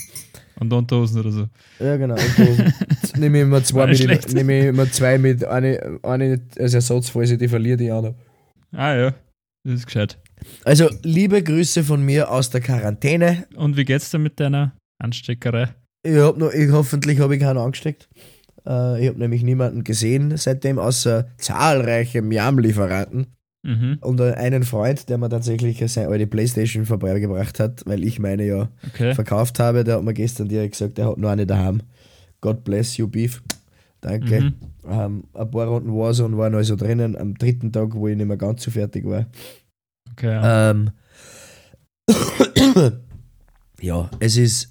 Und 0.61 0.73
Unterhosen 0.73 1.18
oder 1.18 1.32
so. 1.32 1.49
Ja, 1.80 1.96
genau. 1.96 2.14
Und 2.14 3.16
nehme 3.18 3.38
ich 3.38 3.42
immer 3.42 3.64
zwei 3.64 3.88
mit, 3.88 4.32
nehme 4.32 4.61
ich 4.61 4.66
immer 4.66 4.88
zwei 4.92 5.18
mit, 5.18 5.44
eine, 5.44 5.99
eine 6.04 6.40
als 6.56 6.73
Ersatz, 6.75 7.08
falls 7.08 7.32
ich 7.32 7.38
die 7.38 7.49
verliere, 7.49 7.76
die 7.76 7.90
andere. 7.90 8.14
Ah 8.70 8.94
ja, 8.94 9.14
das 9.64 9.80
ist 9.80 9.87
gescheit. 9.87 10.20
Also, 10.62 10.88
liebe 11.02 11.42
Grüße 11.42 11.82
von 11.82 12.04
mir 12.04 12.30
aus 12.30 12.50
der 12.50 12.61
Quarantäne. 12.61 13.49
Und 13.56 13.76
wie 13.76 13.84
geht's 13.84 14.12
dir 14.12 14.20
mit 14.20 14.38
deiner 14.38 14.76
Ansteckerei? 15.02 15.75
Ich 16.04 16.14
hab 16.14 16.37
noch, 16.37 16.52
ich, 16.52 16.70
hoffentlich 16.70 17.18
habe 17.18 17.34
ich 17.34 17.42
keinen 17.42 17.58
angesteckt. 17.58 18.08
Äh, 18.64 19.02
ich 19.02 19.08
habe 19.08 19.18
nämlich 19.18 19.42
niemanden 19.42 19.82
gesehen 19.82 20.37
seitdem, 20.37 20.78
außer 20.78 21.26
zahlreiche 21.38 22.23
Miam-Lieferanten 22.23 23.34
Mhm, 23.64 23.97
und 24.02 24.21
einen 24.21 24.62
Freund, 24.62 25.09
der 25.09 25.16
mir 25.16 25.30
tatsächlich 25.30 25.83
seine 25.90 26.09
alte 26.09 26.26
Playstation 26.26 26.85
vorbeigebracht 26.85 27.59
hat, 27.59 27.83
weil 27.87 28.04
ich 28.04 28.18
meine 28.18 28.44
ja 28.44 28.68
okay. 28.87 29.14
verkauft 29.14 29.59
habe. 29.59 29.85
Der 29.85 29.97
hat 29.97 30.04
mir 30.04 30.12
gestern 30.12 30.49
direkt 30.49 30.73
gesagt, 30.73 30.99
er 30.99 31.09
hat 31.09 31.16
nur 31.16 31.30
eine 31.30 31.47
daheim. 31.47 31.80
God 32.42 32.62
bless 32.62 32.99
you, 32.99 33.09
Beef. 33.09 33.42
Danke. 34.02 34.42
Mhm. 34.42 34.54
Ähm, 34.87 35.25
ein 35.33 35.50
paar 35.50 35.66
Runden 35.66 35.94
Warzone 35.94 36.37
waren 36.37 36.54
also 36.54 36.76
drinnen 36.76 37.16
am 37.16 37.38
dritten 37.38 37.73
Tag, 37.73 37.94
wo 37.94 38.06
ich 38.06 38.18
nicht 38.18 38.26
mehr 38.26 38.37
ganz 38.37 38.62
so 38.62 38.71
fertig 38.71 39.06
war. 39.06 39.25
okay 40.12 40.26
ja. 40.26 40.71
Ähm, 40.71 40.90
ja, 43.80 44.11
es 44.21 44.37
ist. 44.37 44.70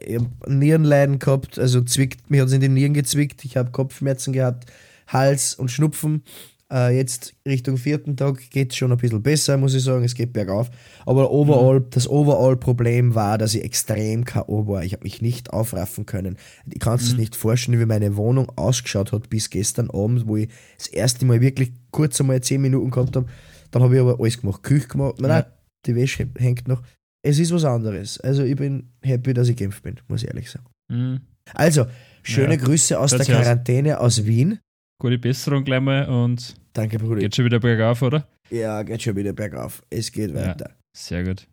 Ich 0.00 0.16
habe 0.16 0.28
Nierenleiden 0.52 1.20
gehabt, 1.20 1.58
also 1.58 1.80
zwickt, 1.82 2.30
mir 2.30 2.42
hat 2.42 2.48
es 2.48 2.52
in 2.54 2.60
den 2.60 2.74
Nieren 2.74 2.92
gezwickt, 2.92 3.44
ich 3.44 3.56
habe 3.56 3.70
Kopfschmerzen 3.70 4.34
gehabt, 4.34 4.66
Hals 5.06 5.54
und 5.54 5.70
Schnupfen. 5.70 6.24
Äh, 6.70 6.94
jetzt 6.96 7.34
Richtung 7.46 7.78
vierten 7.78 8.16
Tag 8.16 8.50
geht 8.50 8.72
es 8.72 8.76
schon 8.76 8.92
ein 8.92 8.98
bisschen 8.98 9.22
besser, 9.22 9.56
muss 9.56 9.74
ich 9.74 9.82
sagen, 9.82 10.04
es 10.04 10.14
geht 10.14 10.34
bergauf. 10.34 10.70
Aber 11.06 11.30
overall, 11.30 11.80
das 11.90 12.06
Overall-Problem 12.08 13.14
war, 13.14 13.38
dass 13.38 13.54
ich 13.54 13.64
extrem 13.64 14.24
K.O. 14.26 14.66
war. 14.66 14.84
Ich 14.84 14.92
habe 14.92 15.04
mich 15.04 15.22
nicht 15.22 15.50
aufraffen 15.52 16.04
können. 16.04 16.36
Ich 16.70 16.78
kann 16.80 16.96
es 16.96 17.12
Mhm. 17.12 17.18
nicht 17.20 17.36
vorstellen, 17.36 17.80
wie 17.80 17.86
meine 17.86 18.16
Wohnung 18.16 18.52
ausgeschaut 18.56 19.12
hat 19.12 19.30
bis 19.30 19.48
gestern 19.50 19.90
Abend, 19.90 20.26
wo 20.26 20.36
ich 20.36 20.48
das 20.76 20.88
erste 20.88 21.24
Mal 21.24 21.40
wirklich 21.40 21.72
kurz 21.90 22.20
einmal 22.20 22.42
10 22.42 22.60
Minuten 22.60 22.90
gehabt 22.90 23.16
habe. 23.16 23.26
Dann 23.70 23.82
habe 23.82 23.94
ich 23.94 24.00
aber 24.00 24.20
alles 24.20 24.38
gemacht, 24.40 24.62
Küche 24.62 24.88
gemacht. 24.88 25.16
Nein, 25.20 25.30
nein, 25.30 25.44
die 25.86 25.96
Wäsche 25.96 26.28
hängt 26.38 26.68
noch. 26.68 26.82
Es 27.22 27.38
ist 27.38 27.52
was 27.52 27.64
anderes. 27.64 28.20
Also 28.20 28.42
ich 28.44 28.56
bin 28.56 28.90
happy, 29.02 29.32
dass 29.34 29.48
ich 29.48 29.56
geimpft 29.56 29.82
bin, 29.82 29.96
muss 30.08 30.22
ich 30.22 30.28
ehrlich 30.28 30.50
sagen. 30.50 30.66
Mhm. 30.88 31.20
Also, 31.54 31.86
schöne 32.22 32.54
Ja. 32.56 32.60
Grüße 32.60 32.98
aus 32.98 33.12
Hört 33.12 33.20
der 33.20 33.24
sich 33.26 33.34
aus. 33.34 33.42
Quarantäne 33.42 34.00
aus 34.00 34.26
Wien. 34.26 34.58
Gute 35.00 35.18
Besserung 35.18 35.62
gleich 35.64 35.80
mal 35.80 36.08
und 36.08 36.56
Danke, 36.72 36.98
Bruder. 36.98 37.20
geht 37.20 37.36
schon 37.36 37.44
wieder 37.44 37.60
bergauf, 37.60 38.02
oder? 38.02 38.26
Ja, 38.50 38.82
geht 38.82 39.02
schon 39.02 39.14
wieder 39.14 39.32
bergauf. 39.32 39.82
Es 39.90 40.10
geht 40.10 40.30
Ja. 40.32 40.48
weiter. 40.48 40.70
Sehr 40.96 41.22
gut. 41.22 41.46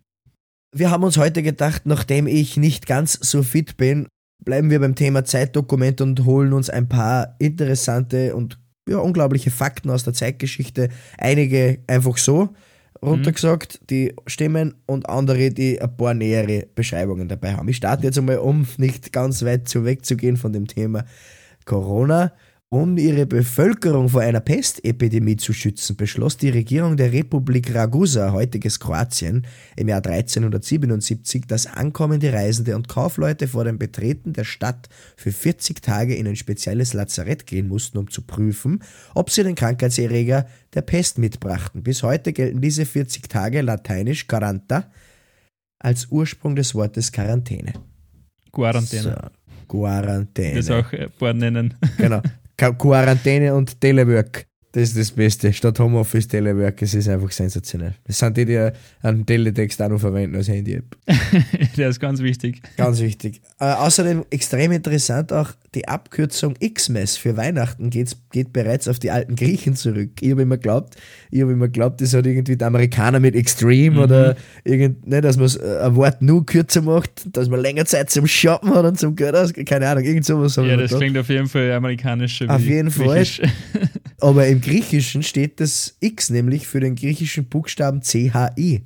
Wir 0.75 0.89
haben 0.89 1.03
uns 1.03 1.17
heute 1.17 1.43
gedacht, 1.43 1.85
nachdem 1.85 2.25
ich 2.25 2.57
nicht 2.57 2.87
ganz 2.87 3.13
so 3.21 3.43
fit 3.43 3.77
bin, 3.77 4.07
bleiben 4.43 4.71
wir 4.71 4.79
beim 4.79 4.95
Thema 4.95 5.23
Zeitdokument 5.25 6.01
und 6.01 6.25
holen 6.25 6.53
uns 6.53 6.69
ein 6.71 6.89
paar 6.89 7.35
interessante 7.39 8.35
und 8.35 8.59
ja, 8.89 8.97
unglaubliche 8.97 9.51
Fakten 9.51 9.89
aus 9.91 10.03
der 10.03 10.13
Zeitgeschichte. 10.13 10.89
Einige 11.17 11.79
einfach 11.87 12.17
so 12.17 12.49
runtergesagt, 13.03 13.79
die 13.91 14.15
stimmen 14.25 14.73
und 14.87 15.07
andere, 15.07 15.51
die 15.51 15.79
ein 15.79 15.95
paar 15.95 16.15
nähere 16.15 16.65
Beschreibungen 16.73 17.27
dabei 17.27 17.53
haben. 17.53 17.67
Ich 17.67 17.77
starte 17.77 18.03
jetzt 18.05 18.17
einmal, 18.17 18.39
um 18.39 18.65
nicht 18.77 19.13
ganz 19.13 19.43
weit 19.45 19.67
zu 19.69 19.85
wegzugehen 19.85 20.35
von 20.37 20.51
dem 20.51 20.65
Thema 20.67 21.05
Corona. 21.65 22.31
Um 22.75 22.97
ihre 22.97 23.25
Bevölkerung 23.25 24.09
vor 24.09 24.19
einer 24.19 24.41
Pestepidemie 24.41 25.37
zu 25.37 25.53
schützen, 25.53 25.95
beschloss 25.95 26.35
die 26.35 26.49
Regierung 26.49 26.97
der 26.97 27.13
Republik 27.13 27.73
Ragusa, 27.73 28.33
heutiges 28.33 28.81
Kroatien, 28.81 29.47
im 29.77 29.87
Jahr 29.87 30.05
1377, 30.05 31.45
dass 31.47 31.67
ankommende 31.67 32.33
Reisende 32.33 32.75
und 32.75 32.89
Kaufleute 32.89 33.47
vor 33.47 33.63
dem 33.63 33.79
Betreten 33.79 34.33
der 34.33 34.43
Stadt 34.43 34.89
für 35.15 35.31
40 35.31 35.81
Tage 35.81 36.15
in 36.15 36.27
ein 36.27 36.35
spezielles 36.35 36.91
Lazarett 36.91 37.47
gehen 37.47 37.69
mussten, 37.69 37.97
um 37.97 38.11
zu 38.11 38.23
prüfen, 38.23 38.83
ob 39.13 39.29
sie 39.29 39.43
den 39.43 39.55
Krankheitserreger 39.55 40.45
der 40.73 40.81
Pest 40.81 41.17
mitbrachten. 41.17 41.81
Bis 41.81 42.03
heute 42.03 42.33
gelten 42.33 42.59
diese 42.59 42.85
40 42.85 43.29
Tage, 43.29 43.61
lateinisch 43.61 44.27
Quaranta, 44.27 44.91
als 45.79 46.07
Ursprung 46.11 46.57
des 46.57 46.75
Wortes 46.75 47.13
Quarantäne. 47.13 47.71
Quarantäne. 48.51 49.01
So, 49.01 49.13
Quarantäne. 49.69 50.55
Das 50.55 50.69
auch 50.69 50.91
ein 50.91 51.09
paar 51.17 51.33
nennen. 51.33 51.73
Genau. 51.97 52.21
Quarantäne 52.57 53.53
und 53.53 53.79
Telework. 53.81 54.47
Das 54.75 54.89
ist 54.89 54.97
das 54.97 55.11
Beste. 55.11 55.53
Statt 55.53 55.79
Homeoffice, 55.79 56.27
Telework, 56.27 56.81
es 56.81 56.93
ist 56.93 57.07
einfach 57.07 57.31
sensationell. 57.31 57.93
Das 58.05 58.19
sind 58.19 58.35
die, 58.35 58.43
die 58.45 58.69
einen 59.03 59.25
Teletext 59.25 59.81
auch 59.81 59.87
noch 59.87 60.01
verwenden 60.01 60.35
als 60.35 60.49
Handy-App. 60.49 60.97
Der 61.77 61.87
ist 61.87 62.01
ganz 62.01 62.21
wichtig. 62.21 62.61
Ganz 62.75 62.99
wichtig. 62.99 63.39
Äh, 63.61 63.71
außerdem 63.71 64.25
extrem 64.31 64.73
interessant 64.73 65.31
auch 65.31 65.51
die 65.75 65.87
Abkürzung 65.87 66.55
Xmas 66.55 67.15
für 67.15 67.37
Weihnachten 67.37 67.89
geht, 67.89 68.17
geht 68.31 68.51
bereits 68.53 68.87
auf 68.89 68.99
die 68.99 69.11
alten 69.11 69.35
Griechen 69.37 69.75
zurück. 69.77 70.09
Ich 70.21 70.31
habe 70.31 70.41
immer 70.41 70.55
geglaubt, 70.57 70.95
ich 71.31 71.41
habe 71.41 71.53
immer 71.53 71.67
geglaubt, 71.67 71.99
das 72.01 72.13
hat 72.13 72.25
irgendwie 72.25 72.55
der 72.57 72.67
Amerikaner 72.67 73.19
mit 73.21 73.35
Extreme 73.35 73.95
Mhm. 73.95 74.01
oder 74.01 74.35
irgend, 74.65 75.07
ne, 75.07 75.21
dass 75.21 75.37
man 75.37 75.49
äh, 75.61 75.85
ein 75.85 75.95
Wort 75.95 76.21
nur 76.21 76.45
kürzer 76.45 76.81
macht, 76.81 77.27
dass 77.35 77.47
man 77.49 77.61
länger 77.61 77.85
Zeit 77.85 78.09
zum 78.09 78.27
Shoppen 78.27 78.73
hat 78.73 78.83
und 78.85 78.99
zum 78.99 79.15
Geld 79.15 79.35
aus, 79.35 79.53
keine 79.53 79.87
Ahnung, 79.87 80.03
irgend 80.03 80.25
sowas 80.25 80.55
Ja, 80.57 80.63
das 80.75 80.89
gedacht. 80.89 80.97
klingt 81.01 81.17
auf 81.17 81.29
jeden 81.29 81.47
Fall 81.47 81.71
amerikanischer. 81.71 82.49
Auf 82.53 82.61
jeden 82.61 82.91
Fall. 82.91 83.25
Aber 84.25 84.47
im 84.47 84.59
Griechischen 84.59 85.21
steht 85.21 85.59
das 85.59 85.97
X 85.99 86.31
nämlich 86.31 86.67
für 86.67 86.79
den 86.79 86.95
griechischen 86.95 87.45
Buchstaben 87.45 88.01
CHI, 88.01 88.81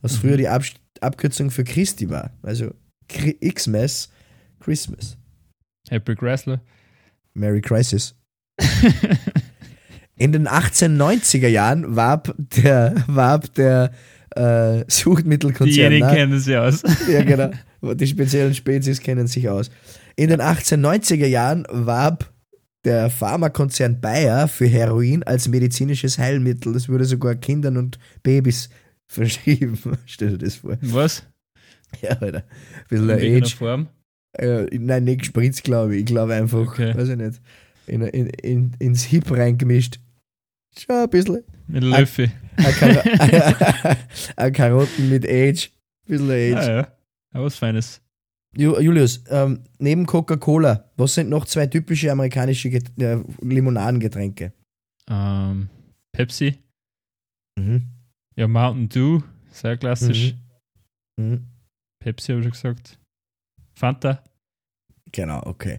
was 0.00 0.16
früher 0.16 0.36
die 0.36 0.48
Ab 0.48 0.64
Abkürzung 1.00 1.52
für 1.52 1.62
Christi 1.62 2.10
war. 2.10 2.32
Also 2.42 2.74
Xmas, 3.08 4.10
Christmas. 4.58 5.16
Happy 5.88 6.16
Chrysler. 6.16 6.60
Merry 7.34 7.60
Crisis. 7.60 8.16
In 10.16 10.32
den 10.32 10.48
1890er 10.48 11.46
Jahren 11.46 11.94
warb 11.94 12.34
der, 12.36 13.04
warb 13.06 13.54
der 13.54 13.92
äh, 14.34 14.84
Suchtmittelkonzern. 14.88 15.72
Diejenigen 15.72 16.06
na- 16.06 16.14
kennen 16.14 16.40
sie 16.40 16.56
aus. 16.56 16.82
ja, 17.08 17.22
genau. 17.22 17.50
Die 17.94 18.06
speziellen 18.08 18.54
Spezies 18.54 19.00
kennen 19.00 19.28
sich 19.28 19.48
aus. 19.48 19.70
In 20.16 20.30
den 20.30 20.40
1890er 20.40 21.26
Jahren 21.26 21.64
warb 21.70 22.32
der 22.84 23.10
Pharmakonzern 23.10 24.00
Bayer 24.00 24.48
für 24.48 24.66
Heroin 24.66 25.22
als 25.24 25.48
medizinisches 25.48 26.18
Heilmittel. 26.18 26.72
Das 26.72 26.88
wurde 26.88 27.04
sogar 27.04 27.34
Kindern 27.34 27.76
und 27.76 27.98
Babys 28.22 28.70
verschrieben. 29.06 29.78
Stell 30.06 30.30
dir 30.30 30.38
das 30.38 30.56
vor. 30.56 30.76
Was? 30.80 31.24
Ja, 32.00 32.10
Alter. 32.10 32.38
Ein 32.38 32.84
bisschen 32.88 33.10
In 33.10 33.34
ein 33.36 33.42
Age. 33.42 33.54
Form? 33.56 33.88
Äh, 34.38 34.66
nein, 34.78 35.04
nicht 35.04 35.20
gespritzt, 35.22 35.64
glaube 35.64 35.94
ich. 35.94 36.00
Ich 36.00 36.06
glaube 36.06 36.34
einfach, 36.34 36.58
Okay. 36.60 36.94
weiß 36.96 37.08
ich 37.08 37.16
nicht, 37.16 37.40
in, 37.86 38.02
in, 38.02 38.26
in, 38.28 38.76
ins 38.78 39.02
Hip 39.04 39.28
reingemischt. 39.30 39.98
Schon 40.78 40.94
ein 40.96 41.10
bisschen. 41.10 41.42
Mit 41.66 41.82
Löffel. 41.82 42.30
Ein, 42.56 43.96
ein 44.36 44.52
Karotten 44.52 45.08
mit 45.10 45.28
Age. 45.28 45.70
Bisschen 46.06 46.30
Age. 46.30 46.52
Ja, 46.66 46.70
ja. 46.76 46.88
Aber 47.32 47.44
was 47.46 47.56
Feines. 47.56 48.00
Ju 48.56 48.78
Julius, 48.80 49.22
ähm, 49.28 49.64
neben 49.78 50.06
Coca-Cola, 50.06 50.90
was 50.96 51.14
sind 51.14 51.28
noch 51.28 51.46
zwei 51.46 51.66
typische 51.66 52.10
amerikanische 52.10 52.68
Get 52.70 52.90
äh, 53.00 53.18
Limonadengetränke? 53.40 54.52
Ähm, 55.08 55.68
Pepsi. 56.12 56.58
Mhm. 57.56 57.88
Ja, 58.36 58.48
Mountain 58.48 58.88
Dew. 58.88 59.20
Sehr 59.50 59.76
klassisch. 59.76 60.34
Mhm. 61.16 61.46
Pepsi 62.00 62.32
habe 62.32 62.40
ich 62.40 62.44
schon 62.44 62.52
gesagt. 62.52 62.98
Fanta. 63.74 64.24
Genau, 65.12 65.42
okay. 65.44 65.78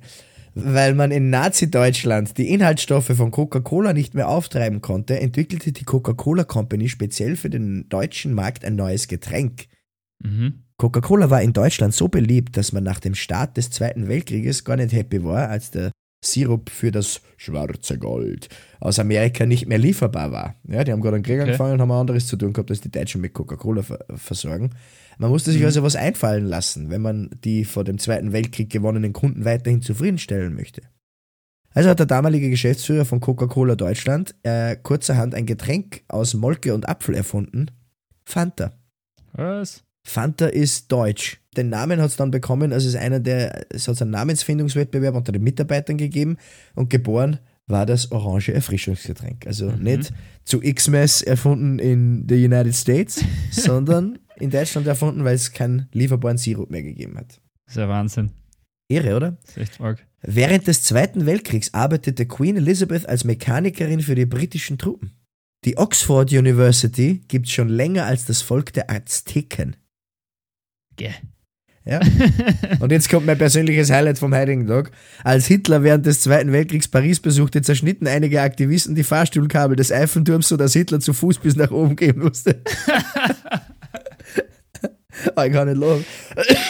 Weil 0.54 0.94
man 0.96 1.12
in 1.12 1.30
Nazi-Deutschland 1.30 2.38
die 2.38 2.50
Inhaltsstoffe 2.50 3.16
von 3.16 3.32
Coca-Cola 3.32 3.94
nicht 3.94 4.14
mehr 4.14 4.28
auftreiben 4.28 4.82
konnte, 4.82 5.20
entwickelte 5.20 5.72
die 5.72 5.86
Coca-Cola 5.86 6.44
Company 6.44 6.90
speziell 6.90 7.38
für 7.38 7.50
den 7.50 7.88
deutschen 7.88 8.34
Markt 8.34 8.66
ein 8.66 8.76
neues 8.76 9.08
Getränk. 9.08 9.68
Mhm. 10.24 10.64
Coca-Cola 10.78 11.30
war 11.30 11.42
in 11.42 11.54
Deutschland 11.54 11.94
so 11.94 12.08
beliebt, 12.08 12.58
dass 12.58 12.72
man 12.74 12.84
nach 12.84 13.00
dem 13.00 13.14
Start 13.16 13.58
des 13.58 13.70
Zweiten 13.70 14.08
Weltkrieges 14.08 14.64
gar 14.66 14.78
nicht 14.78 14.94
happy 14.94 15.24
war, 15.24 15.50
als 15.50 15.72
der 15.72 15.92
Sirup 16.24 16.70
für 16.70 16.92
das 16.92 17.22
schwarze 17.38 17.98
Gold 17.98 18.48
aus 18.80 19.00
Amerika 19.00 19.46
nicht 19.46 19.68
mehr 19.68 19.78
lieferbar 19.80 20.32
war. 20.32 20.56
Ja, 20.68 20.84
die 20.84 20.92
haben 20.92 21.02
gerade 21.02 21.16
einen 21.16 21.24
Krieg 21.24 21.40
Okay. 21.40 21.44
angefangen 21.50 21.74
und 21.74 21.82
haben 21.82 21.92
anderes 21.92 22.28
zu 22.28 22.36
tun 22.38 22.54
gehabt, 22.54 22.70
als 22.70 22.82
die 22.82 22.92
Deutschen 22.92 23.22
mit 23.22 23.34
Coca-Cola 23.34 23.82
ver 23.84 24.06
versorgen. 24.16 24.72
Man 25.18 25.30
musste 25.32 25.52
sich 25.52 25.62
Mhm. 25.62 25.66
also 25.68 25.84
was 25.84 25.96
einfallen 25.96 26.46
lassen, 26.46 26.90
wenn 26.90 27.02
man 27.02 27.30
die 27.44 27.66
vor 27.66 27.84
dem 27.84 27.98
Zweiten 27.98 28.34
Weltkrieg 28.34 28.70
gewonnenen 28.72 29.14
Kunden 29.14 29.46
weiterhin 29.46 29.82
zufriedenstellen 29.82 30.54
möchte. 30.56 30.82
Also 31.74 31.90
hat 31.90 32.00
der 32.00 32.06
damalige 32.06 32.50
Geschäftsführer 32.50 33.06
von 33.06 33.20
Coca-Cola 33.20 33.76
Deutschland 33.76 34.36
äh, 34.44 34.76
kurzerhand 34.76 35.34
ein 35.36 35.46
Getränk 35.46 36.04
aus 36.08 36.34
Molke 36.34 36.74
und 36.76 36.88
Apfel 36.90 37.16
erfunden. 37.16 37.68
Fanta. 38.26 38.72
Was? 39.34 39.84
Fanta 40.04 40.48
ist 40.48 40.92
deutsch. 40.92 41.40
Den 41.58 41.70
Namen 41.70 42.00
hat 42.02 42.10
es 42.10 42.16
dann 42.16 42.32
bekommen, 42.32 42.72
also 42.74 42.88
es 42.88 42.96
ist 42.96 43.00
einer 43.00 43.20
der, 43.20 43.66
es 43.72 43.88
hat 43.88 44.02
einen 44.02 44.12
Namensfindungswettbewerb 44.12 45.16
unter 45.16 45.32
den 45.32 45.44
Mitarbeitern 45.44 45.98
gegeben 45.98 46.38
und 46.76 46.90
geboren 46.90 47.40
war 47.68 47.86
das 47.86 48.12
orange 48.12 48.50
Erfrischungsgetränk. 48.54 49.46
Also 49.48 49.70
Mhm. 49.72 49.84
nicht 49.84 50.14
zu 50.44 50.60
Xmas 50.60 51.22
erfunden 51.22 51.80
in 51.80 52.26
the 52.28 52.36
United 52.46 52.76
States, 52.76 53.24
sondern 53.52 54.20
in 54.38 54.50
Deutschland 54.50 54.88
erfunden, 54.88 55.24
weil 55.24 55.36
es 55.36 55.52
keinen 55.52 55.88
lieferbaren 55.94 56.38
Sirup 56.38 56.72
mehr 56.72 56.84
gegeben 56.84 57.18
hat. 57.18 57.40
Das 57.66 57.76
ist 57.76 57.78
ja 57.78 57.88
Wahnsinn. 57.88 58.32
Irre, 58.90 59.16
oder? 59.16 59.32
Das 59.46 59.52
ist 59.52 59.58
echt 59.58 59.82
arg. 59.82 60.06
Während 60.24 60.68
des 60.68 60.84
Zweiten 60.84 61.26
Weltkriegs 61.26 61.74
arbeitete 61.74 62.26
Queen 62.26 62.58
Elizabeth 62.58 63.08
als 63.08 63.24
Mechanikerin 63.24 64.02
für 64.02 64.16
die 64.16 64.26
britischen 64.26 64.78
Truppen. 64.78 65.12
Die 65.64 65.78
Oxford 65.78 66.32
University 66.32 67.22
gibt 67.28 67.46
es 67.48 67.54
schon 67.54 67.70
länger 67.70 68.06
als 68.06 68.26
das 68.26 68.42
Volk 68.42 68.74
der 68.74 68.90
Azteken. 68.90 69.76
Geh. 71.02 71.10
Ja. 71.84 72.00
Und 72.80 72.92
jetzt 72.92 73.10
kommt 73.10 73.26
mein 73.26 73.40
persönliches 73.40 73.90
Highlight 73.90 74.20
vom 74.20 74.36
heutigen 74.36 74.68
Tag. 74.68 74.92
Als 75.24 75.48
Hitler 75.48 75.82
während 75.82 76.06
des 76.06 76.22
Zweiten 76.22 76.52
Weltkriegs 76.52 76.88
Paris 76.88 77.20
besuchte, 77.20 77.64
zerschnitten 77.64 78.06
einige 78.08 78.42
Aktivisten 78.42 78.94
die 78.94 79.04
Fahrstuhlkabel 79.04 79.76
des 79.76 79.92
Eiffelturms, 79.92 80.48
sodass 80.50 80.74
Hitler 80.74 81.00
zu 81.00 81.14
Fuß 81.14 81.40
bis 81.40 81.56
nach 81.56 81.72
oben 81.72 81.96
gehen 81.96 82.20
musste. 82.20 82.62
Ah, 85.36 85.46
ich 85.46 85.54
kann 85.54 85.68
nicht 85.68 85.78
lachen. 85.80 86.04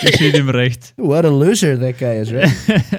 Geschieht 0.01 0.37
ihm 0.37 0.49
recht. 0.49 0.93
What 0.97 1.23
a 1.23 1.29
loser 1.29 1.79
that 1.79 1.97
guy 1.97 2.19
is, 2.21 2.33
right? 2.33 2.49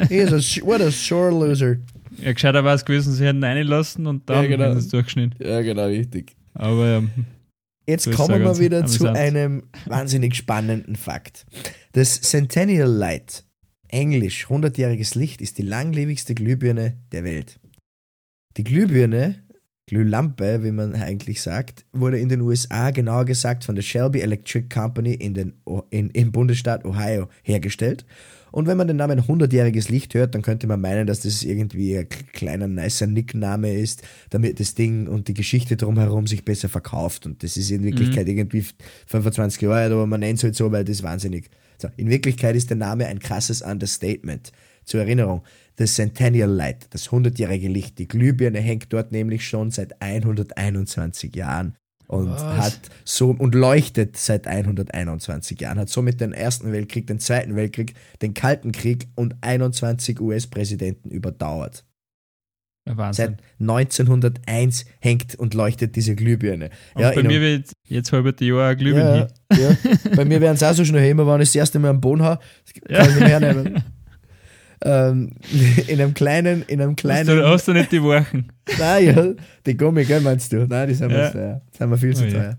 He 0.08 0.16
is 0.18 0.32
a, 0.32 0.64
what 0.64 0.80
a 0.80 0.90
sore 0.90 1.30
loser. 1.30 1.76
Ja, 2.22 2.32
gescheiter 2.32 2.64
war 2.64 2.74
es 2.74 2.84
gewesen, 2.84 3.12
sie 3.12 3.26
hätten 3.26 3.44
reinlassen 3.44 4.06
und 4.06 4.30
dann 4.30 4.44
Ja, 4.44 4.48
genau. 4.48 4.64
hätten 4.64 4.80
sie 4.80 4.86
es 4.86 4.88
durchgeschnitten. 4.88 5.46
Ja, 5.46 5.60
genau, 5.60 5.86
richtig. 5.86 6.36
Aber 6.54 6.86
ähm, 6.86 7.10
Jetzt 7.86 8.06
ist 8.06 8.16
kommen 8.16 8.40
wir 8.42 8.58
wieder 8.58 8.86
zu 8.86 9.06
amüsant. 9.08 9.16
einem 9.18 9.62
wahnsinnig 9.86 10.34
spannenden 10.36 10.96
Fakt. 10.96 11.46
Das 11.92 12.20
Centennial 12.20 12.88
Light, 12.90 13.44
englisch 13.88 14.46
100-jähriges 14.46 15.18
Licht, 15.18 15.40
ist 15.42 15.58
die 15.58 15.62
langlebigste 15.62 16.34
Glühbirne 16.34 16.98
der 17.12 17.24
Welt. 17.24 17.58
Die 18.56 18.64
Glühbirne, 18.64 19.42
Glühlampe, 19.86 20.62
wie 20.62 20.70
man 20.70 20.94
eigentlich 20.94 21.42
sagt, 21.42 21.84
wurde 21.92 22.18
in 22.18 22.28
den 22.28 22.40
USA, 22.40 22.90
genauer 22.90 23.24
gesagt 23.24 23.64
von 23.64 23.74
der 23.74 23.82
Shelby 23.82 24.20
Electric 24.20 24.68
Company 24.68 25.14
in 25.14 25.34
den, 25.34 25.54
O- 25.66 25.82
in, 25.90 26.08
im 26.10 26.30
Bundesstaat 26.32 26.84
Ohio 26.84 27.28
hergestellt. 27.42 28.06
Und 28.52 28.66
wenn 28.66 28.76
man 28.76 28.86
den 28.86 28.98
Namen 28.98 29.18
100-jähriges 29.18 29.90
Licht 29.90 30.14
hört, 30.14 30.34
dann 30.34 30.42
könnte 30.42 30.66
man 30.66 30.80
meinen, 30.80 31.06
dass 31.06 31.20
das 31.20 31.42
irgendwie 31.42 31.96
ein 31.98 32.08
kleiner, 32.08 32.68
nicer 32.68 33.06
Nickname 33.06 33.74
ist, 33.74 34.02
damit 34.30 34.60
das 34.60 34.74
Ding 34.74 35.08
und 35.08 35.26
die 35.28 35.34
Geschichte 35.34 35.76
drumherum 35.76 36.26
sich 36.26 36.44
besser 36.44 36.68
verkauft. 36.68 37.24
Und 37.24 37.42
das 37.42 37.56
ist 37.56 37.70
in 37.70 37.82
Wirklichkeit 37.82 38.28
irgendwie 38.28 38.64
25 39.06 39.62
Jahre 39.62 39.76
alt, 39.76 39.92
aber 39.92 40.06
man 40.06 40.20
nennt 40.20 40.38
es 40.38 40.44
halt 40.44 40.54
so, 40.54 40.70
weil 40.70 40.84
das 40.84 40.96
ist 40.96 41.02
wahnsinnig. 41.02 41.48
So, 41.78 41.88
in 41.96 42.10
Wirklichkeit 42.10 42.54
ist 42.54 42.68
der 42.68 42.76
Name 42.76 43.06
ein 43.06 43.18
krasses 43.18 43.62
Understatement. 43.62 44.52
Zur 44.84 45.00
Erinnerung, 45.00 45.42
das 45.76 45.94
Centennial 45.94 46.50
Light, 46.50 46.88
das 46.90 47.08
100-jährige 47.08 47.68
Licht, 47.68 47.98
die 47.98 48.08
Glühbirne 48.08 48.60
hängt 48.60 48.92
dort 48.92 49.12
nämlich 49.12 49.48
schon 49.48 49.70
seit 49.70 50.02
121 50.02 51.34
Jahren 51.34 51.74
und 52.12 52.30
Was? 52.30 52.42
hat 52.42 52.80
so 53.04 53.30
und 53.30 53.54
leuchtet 53.54 54.18
seit 54.18 54.46
121 54.46 55.58
Jahren, 55.58 55.78
hat 55.78 55.88
somit 55.88 56.20
den 56.20 56.32
Ersten 56.32 56.70
Weltkrieg, 56.70 57.06
den 57.06 57.18
Zweiten 57.18 57.56
Weltkrieg, 57.56 57.94
den 58.20 58.34
Kalten 58.34 58.70
Krieg 58.70 59.08
und 59.14 59.36
21 59.40 60.20
US-Präsidenten 60.20 61.10
überdauert. 61.10 61.86
ja, 62.86 62.98
Wahnsinn. 62.98 63.38
Seit 63.38 63.66
1901 63.66 64.84
hängt 65.00 65.36
und 65.36 65.54
leuchtet 65.54 65.96
diese 65.96 66.14
Glühbirne. 66.14 66.68
Und 66.94 67.00
Ja, 67.00 67.12
bei 67.12 67.22
mir 67.22 67.40
wird 67.40 67.72
jetzt 67.88 68.12
halbe 68.12 68.34
Jahr 68.44 68.68
ein 68.68 68.76
Glühwein 68.76 69.28
ja, 69.50 69.70
ja. 69.70 69.76
Bei 70.14 70.26
mir 70.26 70.42
werden 70.42 70.56
es 70.56 70.62
auch 70.62 70.74
so 70.74 70.84
schnell 70.84 71.08
immer, 71.08 71.26
wenn 71.26 71.40
ich 71.40 71.48
das 71.48 71.56
erste 71.56 71.78
Mal 71.78 71.88
am 71.88 72.00
Boden 72.02 72.22
habe, 72.22 72.42
kann 72.88 73.08
ich 73.08 73.14
nicht 73.14 73.20
mehr 73.20 73.40
hernehmen. 73.40 73.82
ähm, 74.84 75.30
in 75.88 76.00
einem 76.00 76.14
kleinen, 76.14 76.62
in 76.62 76.80
einem 76.80 76.90
Hast 76.92 76.96
kleinen. 77.00 77.26
du, 77.36 77.46
hast 77.48 77.68
du 77.68 77.72
nicht 77.72 77.92
die 77.92 78.02
Wochen? 78.02 78.48
Nein, 78.78 79.04
ja, 79.06 79.26
die 79.66 79.76
Gummi, 79.76 80.04
gell, 80.04 80.20
meinst 80.20 80.52
du? 80.52 80.66
Nein, 80.66 80.88
die 80.88 80.94
sind 80.94 81.10
Ja. 81.10 81.30
teuer. 81.30 81.62
Die 81.72 81.76
sind 81.78 81.90
mir 81.90 81.98
viel 81.98 82.14
zu 82.16 82.24
Oh 82.24 82.26
ja. 82.26 82.32
teuer. 82.32 82.58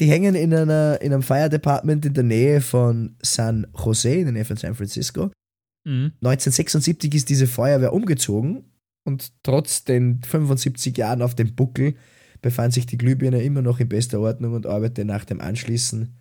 Die 0.00 0.06
hängen 0.06 0.34
in, 0.36 0.54
einer, 0.54 1.00
in 1.02 1.12
einem 1.12 1.22
Fire 1.22 1.48
Department 1.48 2.06
in 2.06 2.14
der 2.14 2.22
Nähe 2.24 2.60
von 2.60 3.16
San 3.22 3.66
Jose, 3.76 4.10
in 4.14 4.24
der 4.26 4.32
Nähe 4.32 4.44
von 4.44 4.56
San 4.56 4.74
Francisco. 4.74 5.30
Mhm. 5.84 6.12
1976 6.22 7.14
ist 7.14 7.28
diese 7.28 7.46
Feuerwehr 7.46 7.92
umgezogen 7.92 8.64
und 9.04 9.32
trotz 9.42 9.84
den 9.84 10.20
75 10.22 10.96
Jahren 10.96 11.22
auf 11.22 11.34
dem 11.34 11.54
Buckel 11.54 11.94
befand 12.42 12.74
sich 12.74 12.86
die 12.86 12.98
Glühbirne 12.98 13.42
immer 13.42 13.62
noch 13.62 13.80
in 13.80 13.88
bester 13.88 14.20
Ordnung 14.20 14.52
und 14.54 14.66
arbeitete 14.66 15.04
nach 15.04 15.24
dem 15.24 15.40
Anschließen 15.40 16.14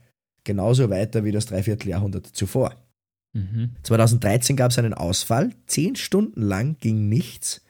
genauso 0.43 0.89
weiter 0.89 1.23
wie 1.25 1.31
das 1.31 1.45
Dreivierteljahrhundert 1.45 2.25
zuvor. 2.25 2.73
Mhm. 3.33 3.71
2013 3.83 4.55
gab 4.55 4.71
es 4.71 4.79
einen 4.79 4.93
Ausfall, 4.93 5.51
zehn 5.67 5.95
Stunden 5.95 6.41
lang 6.41 6.77
ging 6.79 7.09
nichts. 7.09 7.63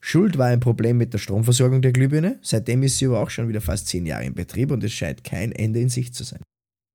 Schuld 0.00 0.36
war 0.36 0.48
ein 0.48 0.60
Problem 0.60 0.98
mit 0.98 1.12
der 1.12 1.18
Stromversorgung 1.18 1.80
der 1.80 1.92
Glühbirne. 1.92 2.38
Seitdem 2.42 2.82
ist 2.82 2.98
sie 2.98 3.06
aber 3.06 3.20
auch 3.20 3.30
schon 3.30 3.48
wieder 3.48 3.60
fast 3.60 3.86
zehn 3.86 4.04
Jahre 4.04 4.24
in 4.24 4.34
Betrieb 4.34 4.72
und 4.72 4.82
es 4.82 4.92
scheint 4.92 5.22
kein 5.22 5.52
Ende 5.52 5.80
in 5.80 5.88
Sicht 5.88 6.16
zu 6.16 6.24
sein. 6.24 6.40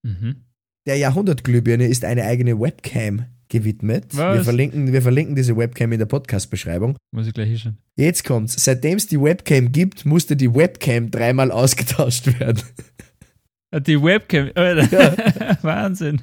Mhm. 0.04 0.44
Der 0.86 0.98
Jahrhundertglühbirne 0.98 1.88
ist 1.88 2.04
eine 2.04 2.24
eigene 2.26 2.60
Webcam 2.60 3.26
gewidmet. 3.50 4.06
Was? 4.12 4.38
Wir 4.38 4.44
verlinken, 4.44 4.92
wir 4.92 5.02
verlinken 5.02 5.36
diese 5.36 5.56
Webcam 5.56 5.94
in 5.94 6.00
der 6.00 6.06
Podcast-Beschreibung. 6.06 6.98
Muss 7.12 7.28
ich 7.28 7.34
gleich 7.34 7.50
hinschauen. 7.50 7.78
Jetzt 7.96 8.26
kommt's. 8.26 8.62
Seitdem 8.62 8.98
es 8.98 9.08
die 9.08 9.22
Webcam 9.22 9.72
gibt, 9.72 10.06
musste 10.06 10.36
die 10.36 10.54
Webcam 10.54 11.10
dreimal 11.10 11.52
ausgetauscht 11.52 12.40
werden. 12.40 12.62
Die 13.74 14.02
Webcam, 14.02 14.52
Alter. 14.56 15.58
Wahnsinn. 15.62 16.22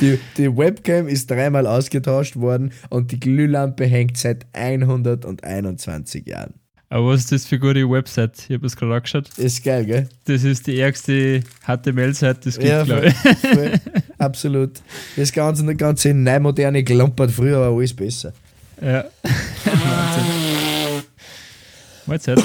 Die, 0.00 0.18
die 0.36 0.56
Webcam 0.56 1.08
ist 1.08 1.30
dreimal 1.30 1.66
ausgetauscht 1.66 2.36
worden 2.36 2.72
und 2.88 3.10
die 3.12 3.20
Glühlampe 3.20 3.84
hängt 3.84 4.16
seit 4.16 4.46
121 4.52 6.26
Jahren. 6.26 6.54
Aber 6.90 7.08
was 7.08 7.20
ist 7.20 7.32
das 7.32 7.46
für 7.46 7.56
eine 7.56 7.60
gute 7.60 7.90
Website? 7.90 8.46
Ich 8.48 8.54
habe 8.54 8.66
es 8.66 8.74
gerade 8.74 8.94
angeschaut. 8.94 9.28
Ist 9.36 9.62
geil, 9.62 9.84
gell? 9.84 10.08
Das 10.24 10.42
ist 10.42 10.66
die 10.66 10.80
ärgste 10.80 11.42
HTML-Seite, 11.66 12.48
es 12.48 12.58
gibt, 12.58 12.68
Ja, 12.70 12.82
glaube 12.82 13.08
ich. 13.08 13.14
Voll, 13.14 13.72
absolut. 14.18 14.80
Das 15.16 15.30
ganze, 15.32 15.64
das 15.64 15.76
ganze 15.76 16.14
neumoderne 16.14 16.82
Glampert 16.82 17.30
früher 17.30 17.60
war 17.60 17.76
alles 17.76 17.94
besser. 17.94 18.32
Ja. 18.80 19.04
Wahnsinn. 19.64 21.04
Mahlzeit. 22.06 22.42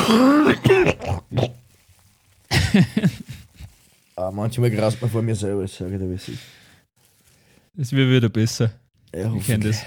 Ah, 4.15 4.29
manchmal 4.31 4.71
graust 4.71 5.01
man 5.01 5.09
vor 5.09 5.21
mir 5.21 5.35
selber, 5.35 5.61
das 5.61 5.75
sage 5.77 5.93
ich 5.93 5.99
dir, 6.01 6.09
wie 6.09 6.15
es 6.15 6.27
ist. 6.27 6.39
Es 7.77 7.91
wird 7.91 8.09
wieder 8.09 8.29
besser. 8.29 8.71
Ja, 9.13 9.33
Ich 9.33 9.45
kenne 9.45 9.65
das. 9.65 9.83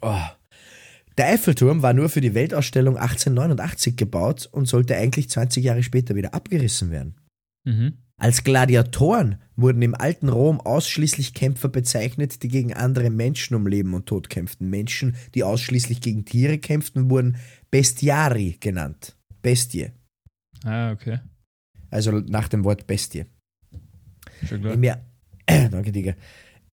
Oh. 0.00 0.20
Der 1.18 1.28
Eiffelturm 1.28 1.82
war 1.82 1.92
nur 1.92 2.08
für 2.08 2.20
die 2.20 2.34
Weltausstellung 2.34 2.96
1889 2.96 3.96
gebaut 3.96 4.48
und 4.50 4.66
sollte 4.66 4.96
eigentlich 4.96 5.28
20 5.30 5.64
Jahre 5.64 5.82
später 5.82 6.14
wieder 6.14 6.34
abgerissen 6.34 6.90
werden. 6.90 7.16
Mhm. 7.64 7.98
Als 8.16 8.44
Gladiatoren 8.44 9.42
wurden 9.56 9.82
im 9.82 9.94
alten 9.94 10.28
Rom 10.28 10.60
ausschließlich 10.60 11.34
Kämpfer 11.34 11.68
bezeichnet, 11.68 12.42
die 12.42 12.48
gegen 12.48 12.72
andere 12.72 13.10
Menschen 13.10 13.54
um 13.54 13.66
Leben 13.66 13.94
und 13.94 14.06
Tod 14.06 14.30
kämpften. 14.30 14.70
Menschen, 14.70 15.16
die 15.34 15.44
ausschließlich 15.44 16.00
gegen 16.00 16.24
Tiere 16.24 16.58
kämpften, 16.58 17.10
wurden 17.10 17.36
Bestiari 17.70 18.56
genannt. 18.60 19.16
Bestie. 19.42 19.90
Ah, 20.64 20.92
okay. 20.92 21.18
Also 21.90 22.12
nach 22.12 22.48
dem 22.48 22.64
Wort 22.64 22.86
Bestie. 22.86 23.26
Im 24.50 24.84
Jahr, 24.84 25.00
danke, 25.46 25.92
Digga. 25.92 26.14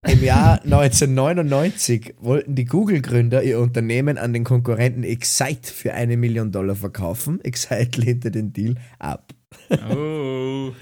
Im 0.08 0.23
Jahr 0.23 0.62
1999 0.63 2.15
wollten 2.19 2.55
die 2.55 2.65
Google-Gründer 2.65 3.43
ihr 3.43 3.60
Unternehmen 3.60 4.17
an 4.17 4.34
den 4.34 4.43
Konkurrenten 4.43 5.03
Excite 5.03 5.71
für 5.71 5.93
eine 5.93 6.15
Million 6.15 6.51
Dollar 6.51 6.75
verkaufen. 6.75 7.41
Excite 7.41 7.99
lehnte 8.01 8.32
den 8.32 8.53
Deal 8.53 8.75
ab. 8.99 9.34
Oh. 9.89 10.71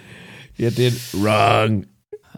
Ja, 0.60 0.72
den 0.72 0.92
wrong. 1.14 1.86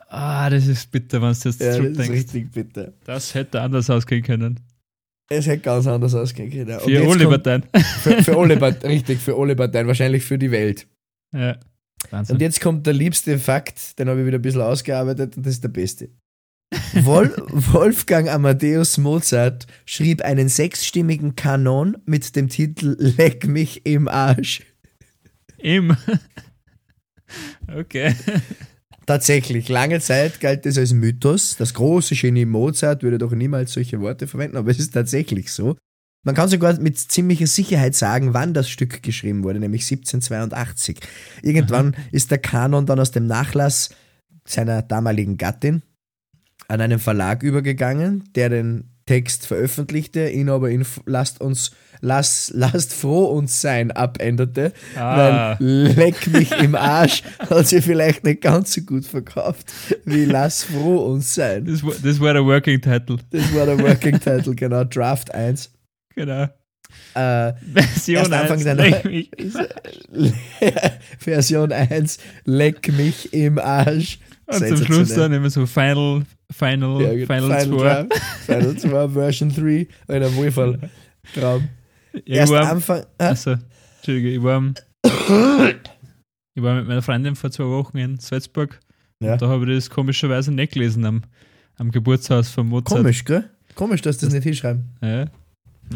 Ah, 0.09 0.49
das 0.49 0.67
ist 0.67 0.91
bitter, 0.91 1.21
wenn 1.21 1.31
du 1.31 1.39
jetzt 1.49 1.61
Ja, 1.61 1.79
das 1.79 1.79
ist 1.79 2.09
richtig 2.09 2.51
bitter. 2.51 2.91
Das 3.05 3.33
hätte 3.33 3.61
anders 3.61 3.89
ausgehen 3.89 4.23
können. 4.23 4.59
Es 5.29 5.47
hätte 5.47 5.61
ganz 5.61 5.87
anders 5.87 6.13
ausgehen 6.13 6.51
können. 6.51 6.79
Für 6.81 7.09
alle 7.09 7.29
Parteien. 7.29 7.63
Für, 8.01 8.21
für 8.21 8.37
alle 8.37 8.57
Parteien, 8.57 8.91
richtig, 8.91 9.19
für 9.19 9.37
alle 9.37 9.55
Parteien, 9.55 9.87
wahrscheinlich 9.87 10.25
für 10.25 10.37
die 10.37 10.51
Welt. 10.51 10.85
Ja. 11.33 11.57
Wahnsinn. 12.09 12.35
Und 12.35 12.41
jetzt 12.41 12.61
kommt 12.61 12.85
der 12.85 12.93
liebste 12.93 13.37
Fakt, 13.39 13.97
den 13.99 14.09
habe 14.09 14.21
ich 14.21 14.25
wieder 14.25 14.39
ein 14.39 14.41
bisschen 14.41 14.61
ausgearbeitet 14.61 15.37
und 15.37 15.45
das 15.45 15.53
ist 15.53 15.63
der 15.63 15.69
beste. 15.69 16.09
Wol 16.93 17.33
Wolfgang 17.49 18.29
Amadeus 18.29 18.97
Mozart 18.97 19.67
schrieb 19.85 20.21
einen 20.21 20.49
sechsstimmigen 20.49 21.35
Kanon 21.35 21.97
mit 22.05 22.35
dem 22.35 22.49
Titel 22.49 22.95
Leck 22.99 23.47
mich 23.47 23.85
im 23.85 24.07
Arsch. 24.07 24.61
Im. 25.57 25.97
okay. 27.75 28.15
Tatsächlich, 29.05 29.69
lange 29.69 29.99
Zeit 29.99 30.39
galt 30.39 30.65
es 30.67 30.77
als 30.77 30.93
Mythos. 30.93 31.55
Das 31.57 31.73
große 31.73 32.15
Genie 32.15 32.45
Mozart 32.45 33.01
würde 33.01 33.17
doch 33.17 33.31
niemals 33.31 33.73
solche 33.73 33.99
Worte 33.99 34.27
verwenden, 34.27 34.57
aber 34.57 34.69
es 34.69 34.79
ist 34.79 34.93
tatsächlich 34.93 35.51
so. 35.51 35.75
Man 36.23 36.35
kann 36.35 36.49
sogar 36.49 36.77
mit 36.79 36.97
ziemlicher 36.97 37.47
Sicherheit 37.47 37.95
sagen, 37.95 38.33
wann 38.33 38.53
das 38.53 38.69
Stück 38.69 39.01
geschrieben 39.03 39.43
wurde, 39.43 39.59
nämlich 39.59 39.83
1782. 39.83 40.99
Irgendwann 41.41 41.95
ist 42.11 42.29
der 42.31 42.39
Kanon 42.39 42.85
dann 42.85 42.99
aus 42.99 43.11
dem 43.11 43.25
Nachlass 43.25 43.89
seiner 44.45 44.81
damaligen 44.81 45.37
Gattin 45.37 45.81
an 46.67 46.81
einen 46.81 46.99
Verlag 46.99 47.41
übergegangen, 47.41 48.25
der 48.35 48.49
den 48.49 48.91
Text 49.05 49.47
veröffentlichte, 49.47 50.29
ihn 50.29 50.49
aber 50.49 50.69
in 50.69 50.85
Lasst 51.05 51.41
uns 51.41 51.71
Lass, 52.01 52.51
lasst 52.55 52.93
froh 52.93 53.25
uns 53.25 53.59
sein 53.59 53.91
abänderte, 53.91 54.71
Ah. 54.95 55.57
weil 55.59 55.65
leck 55.67 56.27
mich 56.27 56.51
im 56.61 56.75
Arsch 56.75 57.23
hat 57.39 57.67
sie 57.67 57.81
vielleicht 57.81 58.23
nicht 58.23 58.41
ganz 58.41 58.73
so 58.73 58.81
gut 58.81 59.05
verkauft 59.05 59.67
wie 60.05 60.23
Lass 60.25 60.63
froh 60.63 60.97
uns 61.11 61.33
sein. 61.35 61.65
Das 61.65 61.83
war, 61.83 61.93
das 62.01 62.19
war 62.19 62.33
der 62.33 62.45
Working 62.45 62.79
Title. 62.79 63.17
Das 63.31 63.53
war 63.53 63.65
der 63.65 63.79
Working 63.79 64.19
Title, 64.19 64.55
genau, 64.55 64.83
Draft 64.85 65.33
1. 65.33 65.71
Genau. 66.15 66.47
Äh, 67.13 67.53
Version 67.73 68.17
Erst 68.17 68.33
Anfang 68.33 68.57
1. 68.57 68.63
der 68.63 68.75
Leck 68.75 69.05
mich. 69.05 69.29
Version 71.19 71.71
1, 71.71 72.17
leck 72.45 72.91
mich 72.91 73.31
im 73.33 73.59
Arsch. 73.59 74.19
Und 74.47 74.67
zum 74.67 74.77
Schluss 74.85 75.13
dann 75.13 75.31
immer 75.33 75.49
so 75.51 75.65
Final, 75.67 76.23
Final, 76.51 77.01
Ja. 77.19 77.25
Final, 77.27 77.63
2. 77.63 77.77
Draft, 77.77 78.13
Final 78.45 78.75
2, 78.77 79.07
Version 79.13 79.49
3, 79.55 79.87
ein 80.07 80.35
Wohlfall. 80.35 80.89
Traum. 81.35 81.69
Ja, 82.13 82.19
ich 82.25 82.33
Erst 82.37 82.53
war, 82.53 82.69
Anfang. 82.71 83.03
Ah, 83.19 83.27
also, 83.27 83.55
Entschuldige, 83.97 84.29
ich 84.31 84.41
war, 84.41 84.73
ich 86.55 86.63
war 86.63 86.75
mit 86.75 86.87
meiner 86.87 87.03
Freundin 87.03 87.35
vor 87.35 87.51
zwei 87.51 87.65
Wochen 87.65 87.97
in 87.99 88.17
Salzburg. 88.19 88.79
Ja. 89.21 89.37
Da 89.37 89.47
habe 89.47 89.69
ich 89.71 89.77
das 89.77 89.89
komischerweise 89.91 90.51
nicht 90.51 90.73
gelesen 90.73 91.05
am, 91.05 91.21
am 91.77 91.91
Geburtshaus 91.91 92.49
von 92.49 92.67
Mozart. 92.67 93.01
komisch, 93.01 93.25
gell? 93.25 93.47
Komisch, 93.75 94.01
dass 94.01 94.17
das 94.17 94.33
nicht 94.33 94.43
hinschreiben. 94.43 94.89
Ja. 95.03 95.25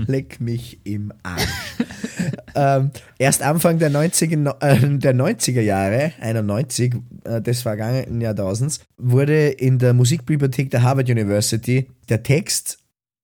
Leck 0.07 0.39
mich 0.39 0.79
im 0.85 1.11
Arsch. 1.23 1.77
ähm, 2.55 2.91
erst 3.17 3.41
Anfang 3.41 3.79
der 3.79 3.91
90er, 3.91 4.37
no- 4.37 4.55
äh, 4.59 4.97
der 4.97 5.15
90er 5.15 5.61
Jahre, 5.61 6.13
91 6.19 6.95
äh, 7.25 7.41
des 7.41 7.61
vergangenen 7.61 8.21
Jahrtausends, 8.21 8.81
wurde 8.97 9.49
in 9.49 9.79
der 9.79 9.93
Musikbibliothek 9.93 10.69
der 10.71 10.83
Harvard 10.83 11.09
University 11.09 11.87
der 12.09 12.23
Text 12.23 12.79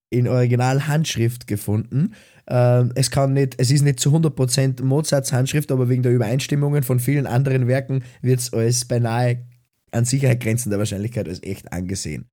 in 0.10 0.28
Original-Handschrift 0.28 1.48
gefunden. 1.48 2.14
Ähm, 2.48 2.92
es, 2.96 3.12
kann 3.12 3.34
nicht, 3.34 3.56
es 3.60 3.70
ist 3.70 3.84
nicht 3.84 4.00
zu 4.00 4.10
100% 4.16 4.84
Mozarts 4.84 5.32
Handschrift, 5.32 5.72
aber 5.72 5.88
wegen 5.90 6.02
der 6.04 6.12
Übereinstimmungen 6.14 6.84
von 6.84 7.00
vielen 7.00 7.28
anderen 7.28 7.68
Werken 7.68 8.04
wird 8.22 8.40
es 8.40 8.52
als 8.54 8.86
beinahe 8.86 9.46
an 9.92 10.06
Sicherheit 10.06 10.40
grenzender 10.40 10.80
Wahrscheinlichkeit 10.80 11.28
als 11.28 11.44
echt 11.44 11.72
angesehen. 11.72 12.26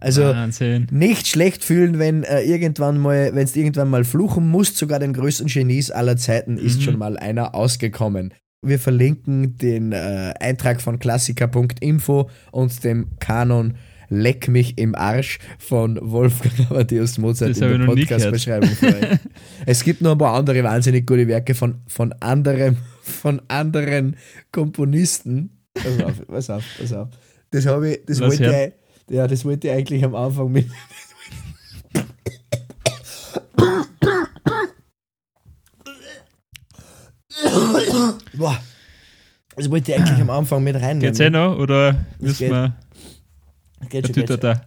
Also 0.00 0.22
Wahnsinn. 0.24 0.86
nicht 0.90 1.26
schlecht 1.28 1.62
fühlen, 1.64 1.98
wenn 1.98 2.22
äh, 2.24 2.42
irgendwann 2.42 2.98
mal, 2.98 3.34
wenn 3.34 3.46
du 3.46 3.58
irgendwann 3.58 3.88
mal 3.90 4.04
fluchen 4.04 4.48
musst, 4.48 4.76
sogar 4.76 4.98
den 4.98 5.12
größten 5.12 5.46
Genies 5.46 5.90
aller 5.90 6.16
Zeiten 6.16 6.56
ist 6.56 6.78
Mhm. 6.78 6.82
schon 6.82 6.98
mal 6.98 7.16
einer 7.18 7.54
ausgekommen. 7.54 8.32
Wir 8.62 8.78
verlinken 8.78 9.56
den 9.56 9.92
äh, 9.92 10.34
Eintrag 10.38 10.80
von 10.82 10.98
klassiker.info 10.98 12.28
und 12.52 12.84
dem 12.84 13.08
Kanon 13.18 13.74
Leck 14.12 14.48
mich 14.48 14.76
im 14.76 14.96
Arsch 14.96 15.38
von 15.58 15.96
Wolfgang 16.02 16.52
Amadeus 16.70 17.16
Mozart 17.16 17.52
Das 17.52 17.58
in 17.60 17.78
der. 17.78 17.86
Podcast-Beschreibung. 17.86 18.68
Es 19.66 19.84
gibt 19.84 20.00
noch 20.00 20.12
ein 20.12 20.18
paar 20.18 20.34
andere 20.34 20.64
wahnsinnig 20.64 21.06
gute 21.06 21.28
Werke 21.28 21.54
von, 21.54 21.76
von, 21.86 22.12
anderem, 22.14 22.76
von 23.02 23.40
anderen 23.46 24.16
Komponisten. 24.50 25.50
Pass 25.74 26.02
auf, 26.04 26.26
pass 26.26 26.50
auf, 26.50 26.64
pass 26.80 26.92
auf. 26.92 27.08
Das 27.52 27.66
habe 27.66 27.90
ich, 27.92 28.00
das 28.06 28.18
Lass 28.18 28.30
wollte 28.30 28.44
hören. 28.52 28.72
Ja, 29.10 29.26
das 29.26 29.44
wollte 29.44 29.68
ich 29.68 29.74
eigentlich 29.74 30.04
am 30.04 30.14
Anfang 30.14 30.50
mit. 30.50 30.66
Boah. 38.36 38.58
Das 39.56 39.70
wollte 39.70 39.92
ich 39.92 39.98
eigentlich 39.98 40.20
am 40.20 40.30
Anfang 40.30 40.64
mit 40.64 40.76
reinnehmen. 40.76 41.00
Geht's 41.00 41.20
eh 41.20 41.28
noch 41.28 41.58
oder 41.58 42.06
müssen 42.18 42.38
geht. 42.38 42.50
wir 42.50 42.76
Geht 43.88 44.06
schon, 44.06 44.14
geht 44.14 44.28
schon. 44.28 44.40
da? 44.40 44.62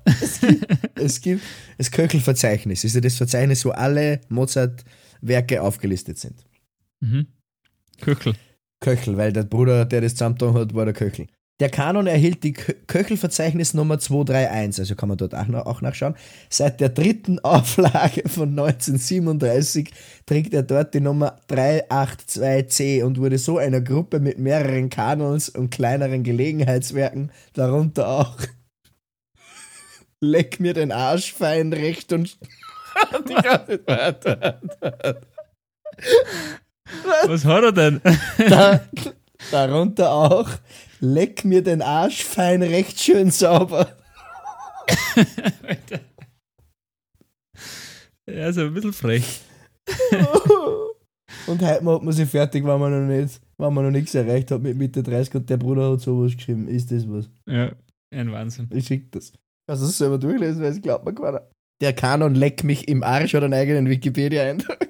Es 0.96 1.22
gibt 1.22 1.42
das 1.78 1.92
Köchelverzeichnis. 1.92 2.84
Ist 2.84 2.96
ja 2.96 3.02
das 3.02 3.16
Verzeichnis, 3.16 3.64
wo 3.66 3.70
alle 3.72 4.22
Mozart-Werke 4.30 5.62
aufgelistet 5.62 6.18
sind. 6.18 6.46
Mhm. 7.00 7.28
Köchel. 8.02 8.34
Köchel, 8.80 9.18
weil 9.18 9.32
der 9.32 9.44
Bruder, 9.44 9.86
der 9.86 10.02
das 10.02 10.14
zusammengetan 10.14 10.54
hat, 10.56 10.74
war 10.74 10.86
der 10.86 10.94
Köchel. 10.94 11.28
Der 11.60 11.70
Kanon 11.70 12.08
erhielt 12.08 12.44
die 12.44 12.54
Kö- 12.56 12.76
Köchelverzeichnis 12.88 13.74
Nummer 13.76 14.00
231, 14.00 14.82
also 14.82 14.96
kann 14.96 15.10
man 15.10 15.18
dort 15.20 15.36
auch, 15.36 15.48
noch, 15.48 15.66
auch 15.68 15.82
nachschauen. 15.82 16.16
Seit 16.50 16.82
der 16.82 16.90
dritten 16.90 17.40
Auflage 17.44 18.28
von 18.28 18.50
1937 18.50 19.92
trägt 20.26 20.54
er 20.54 20.64
dort 20.64 20.94
die 20.94 21.00
Nummer 21.00 21.40
382c 21.50 23.04
und 23.04 23.20
wurde 23.20 23.38
so 23.38 23.60
einer 23.60 23.82
Gruppe 23.82 24.20
mit 24.20 24.40
mehreren 24.40 24.90
Kanons 24.90 25.50
und 25.50 25.70
kleineren 25.70 26.24
Gelegenheitswerken, 26.24 27.32
darunter 27.54 28.08
auch 28.10 28.38
Leck 30.22 30.60
mir 30.60 30.74
den 30.74 30.92
Arsch 30.92 31.34
fein 31.34 31.72
recht 31.74 32.14
und. 32.14 32.38
Was 37.26 37.46
hat 37.46 37.64
er 37.64 37.72
denn? 37.72 38.02
da, 38.50 38.80
darunter 39.52 40.12
auch 40.12 40.50
Leck 41.00 41.44
mir 41.44 41.62
den 41.62 41.82
Arsch 41.82 42.24
fein 42.24 42.64
recht 42.64 43.00
schön 43.00 43.32
sauber. 43.32 43.96
Ja, 48.26 48.48
ist 48.48 48.58
ein 48.58 48.74
bisschen 48.74 48.94
frech. 48.94 49.42
Und 51.48 51.62
heute 51.62 51.84
macht 51.84 52.04
man 52.04 52.14
sich 52.14 52.30
fertig, 52.30 52.66
wenn 52.66 52.80
man 52.80 52.92
noch 52.92 53.14
nicht, 53.14 53.42
wenn 53.58 53.74
man 53.74 53.84
noch 53.84 53.92
nichts 53.92 54.16
erreicht 54.16 54.50
hat 54.52 54.62
mit 54.62 54.78
Mitte 54.78 55.04
30 55.04 55.36
und 55.36 55.50
der 55.50 55.58
Bruder 55.58 55.92
hat 55.92 56.00
sowas 56.00 56.34
geschrieben. 56.36 56.68
Ist 56.70 56.90
das 56.92 57.10
was? 57.10 57.30
Ja, 57.48 57.74
ein 58.12 58.32
Wahnsinn. 58.32 58.70
Ich 58.74 58.88
schick 58.88 59.12
das. 59.12 59.34
Kannst 59.68 59.84
du 59.84 59.88
es 59.88 59.98
selber 59.98 60.18
durchlesen, 60.18 60.62
weil 60.62 60.72
es 60.72 60.82
glaubt 60.82 61.06
mir 61.06 61.14
keiner. 61.14 61.50
Der 61.82 61.94
Kanon 61.94 62.36
Leck 62.36 62.64
mich 62.64 62.88
im 62.88 63.04
Arsch 63.04 63.34
hat 63.34 63.44
einen 63.44 63.54
eigenen 63.54 63.90
Wikipedia-Eintrag. 63.90 64.88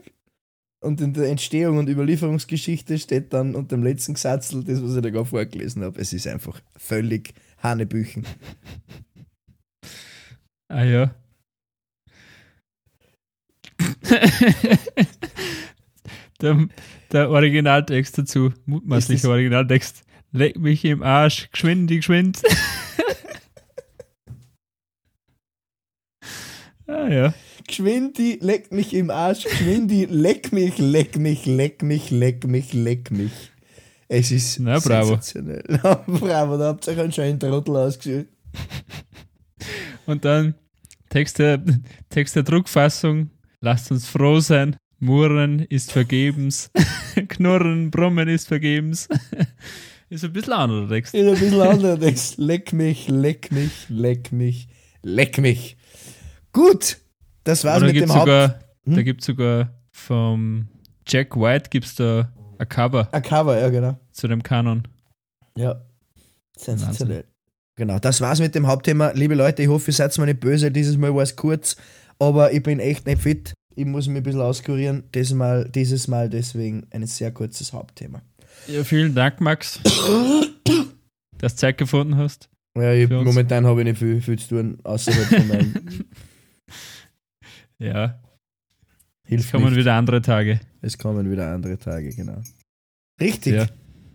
Und 0.84 1.00
in 1.00 1.14
der 1.14 1.30
Entstehung 1.30 1.78
und 1.78 1.88
Überlieferungsgeschichte 1.88 3.00
steht 3.00 3.32
dann 3.32 3.56
unter 3.56 3.78
dem 3.78 3.84
letzten 3.84 4.16
Gesatzel 4.16 4.66
das, 4.66 4.84
was 4.84 4.96
ich 4.96 5.02
da 5.02 5.10
gerade 5.10 5.26
vorgelesen 5.26 5.82
habe. 5.82 6.00
Es 6.02 6.12
ist 6.12 6.28
einfach 6.28 6.60
völlig 6.76 7.34
Hanebüchen. 7.60 8.26
Ah 10.68 10.84
ja. 10.84 11.16
der, 16.42 16.68
der 17.12 17.30
Originaltext 17.30 18.18
dazu, 18.18 18.52
mutmaßlicher 18.66 19.30
Originaltext. 19.30 20.04
Leck 20.34 20.58
mich 20.58 20.84
im 20.84 21.02
Arsch, 21.02 21.50
geschwind, 21.52 21.90
geschwind. 21.90 22.42
ah 26.88 27.08
ja. 27.08 27.34
Geschwindi, 27.68 28.40
leck 28.42 28.72
mich 28.72 28.94
im 28.94 29.10
Arsch, 29.10 29.44
Geschwindi, 29.44 30.06
leck 30.10 30.52
mich, 30.52 30.78
leck 30.78 31.18
mich, 31.18 31.46
leck 31.46 31.84
mich, 31.84 32.12
leck 32.12 32.46
mich, 32.46 32.74
leck 32.74 33.12
mich. 33.12 33.32
Es 34.08 34.32
ist 34.32 34.60
Na, 34.60 34.80
bravo. 34.80 35.10
sensationell. 35.16 35.64
Na, 35.68 35.96
bravo, 36.06 36.58
da 36.58 36.68
habt 36.68 36.88
ihr 36.88 36.94
euch 36.94 37.00
einen 37.00 37.12
schönen 37.12 37.40
Trottel 37.40 37.76
ausgesucht. 37.76 38.28
Und 40.06 40.26
dann 40.26 40.56
Text 41.10 41.40
der, 41.40 41.64
Text 42.10 42.36
der 42.36 42.44
Druckfassung. 42.44 43.30
Lasst 43.62 43.92
uns 43.92 44.08
froh 44.08 44.40
sein. 44.40 44.76
Murren 45.00 45.60
ist 45.60 45.92
vergebens. 45.92 46.70
Knurren, 47.28 47.92
Brummen 47.92 48.28
ist 48.28 48.48
vergebens. 48.48 49.08
ist 50.10 50.24
ein 50.24 50.34
bisschen 50.34 50.54
anderer 50.54 50.88
Text. 50.90 51.14
Ist 51.14 51.28
ein 51.28 51.40
bisschen 51.40 51.62
anderer 51.62 52.00
Text. 52.00 52.38
Leck 52.38 52.74
mich, 52.74 53.08
leck 53.08 53.52
mich, 53.52 53.72
leck 53.90 54.32
mich, 54.32 54.68
leck 55.02 55.38
mich. 55.38 55.78
Gut, 56.52 56.98
das 57.44 57.64
war's 57.64 57.82
mit 57.82 57.90
dem 57.92 57.94
gibt's 57.96 58.14
Haupt. 58.14 58.22
sogar, 58.28 58.60
Hm? 58.86 58.96
Da 58.96 59.02
gibt 59.04 59.22
es 59.22 59.28
sogar 59.28 59.74
vom 59.92 60.68
Jack 61.08 61.36
White 61.38 61.70
gibt's 61.70 61.96
da 61.96 62.32
ein 62.58 62.68
Cover 62.70 63.08
Ein 63.12 63.22
Cover, 63.22 63.60
ja, 63.60 63.70
genau. 63.70 63.98
zu 64.12 64.28
dem 64.28 64.44
Kanon. 64.44 64.88
Ja. 65.58 65.82
Sensationell. 66.58 67.26
Genau, 67.76 67.98
das 68.00 68.22
war's 68.22 68.40
mit 68.40 68.54
dem 68.56 68.68
Hauptthema. 68.68 69.12
Liebe 69.12 69.36
Leute, 69.36 69.64
ich 69.64 69.68
hoffe, 69.70 69.90
ihr 69.90 69.94
seid 69.94 70.16
mir 70.18 70.26
nicht 70.26 70.40
böse. 70.40 70.70
Dieses 70.72 70.98
Mal 70.98 71.14
war 71.16 71.24
es 71.24 71.36
kurz, 71.36 71.76
aber 72.20 72.52
ich 72.54 72.62
bin 72.62 72.80
echt 72.80 73.08
nicht 73.08 73.22
fit. 73.22 73.54
Ich 73.76 73.86
muss 73.86 74.08
mich 74.08 74.18
ein 74.18 74.24
bisschen 74.24 74.42
auskurieren. 74.42 75.04
Dieses 75.16 75.34
Mal, 75.34 75.68
dieses 75.70 76.08
Mal 76.08 76.30
deswegen 76.30 76.86
ein 76.92 77.06
sehr 77.08 77.32
kurzes 77.32 77.74
Hauptthema. 77.74 78.22
Ja, 78.68 78.84
vielen 78.84 79.16
Dank, 79.16 79.42
Max, 79.42 79.80
dass 81.40 81.56
du 81.56 81.60
Zeit 81.60 81.78
gefunden 81.80 82.18
hast. 82.18 82.50
Ja, 82.78 82.94
ich, 82.94 83.10
momentan 83.10 83.66
habe 83.66 83.82
ich 83.82 83.86
nicht 83.88 83.98
viel, 83.98 84.22
viel 84.22 84.38
zu 84.38 84.50
tun, 84.50 84.78
außerhalb 84.84 85.26
von 85.28 85.48
meinem. 85.48 85.74
Ja, 87.84 88.20
Hilft 89.26 89.46
es 89.46 89.52
kommen 89.52 89.66
nicht. 89.66 89.78
wieder 89.78 89.94
andere 89.96 90.22
Tage. 90.22 90.60
Es 90.82 90.98
kommen 90.98 91.30
wieder 91.30 91.52
andere 91.52 91.78
Tage, 91.78 92.10
genau. 92.10 92.42
Richtig. 93.20 93.54
Ja. 93.54 93.68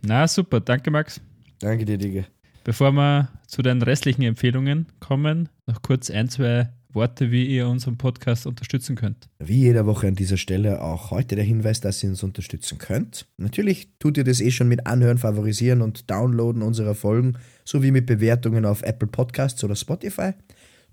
Na, 0.05 0.29
super. 0.29 0.61
Danke, 0.61 0.91
Max. 0.91 1.21
Danke 1.61 1.85
dir, 1.85 1.99
Digga. 1.99 2.25
Bevor 2.65 2.93
wir 2.93 3.29
zu 3.47 3.63
den 3.63 3.81
restlichen 3.83 4.23
Empfehlungen 4.23 4.87
kommen, 5.01 5.49
noch 5.67 5.83
kurz 5.83 6.11
ein, 6.11 6.29
zwei 6.29 6.69
Worte, 6.91 7.31
wie 7.31 7.47
ihr 7.47 7.69
unseren 7.69 7.97
Podcast 7.97 8.47
unterstützen 8.47 8.97
könnt. 8.97 9.29
Wie 9.39 9.61
jede 9.61 9.87
Woche 9.87 10.09
an 10.09 10.15
dieser 10.15 10.37
Stelle 10.37 10.83
auch 10.83 11.11
heute 11.11 11.37
der 11.37 11.45
Hinweis, 11.45 11.81
dass 11.81 12.03
ihr 12.03 12.11
uns 12.11 12.23
unterstützen 12.23 12.79
könnt. 12.79 13.27
Natürlich 13.37 13.89
tut 13.99 14.17
ihr 14.17 14.25
das 14.25 14.41
eh 14.41 14.51
schon 14.51 14.69
mit 14.69 14.87
Anhören, 14.87 15.19
Favorisieren 15.19 15.83
und 15.83 16.11
Downloaden 16.11 16.63
unserer 16.63 16.95
Folgen 16.95 17.35
sowie 17.65 17.91
mit 17.91 18.07
Bewertungen 18.07 18.65
auf 18.65 18.83
Apple 18.83 19.09
Podcasts 19.09 19.63
oder 19.65 19.77
Spotify. 19.77 20.33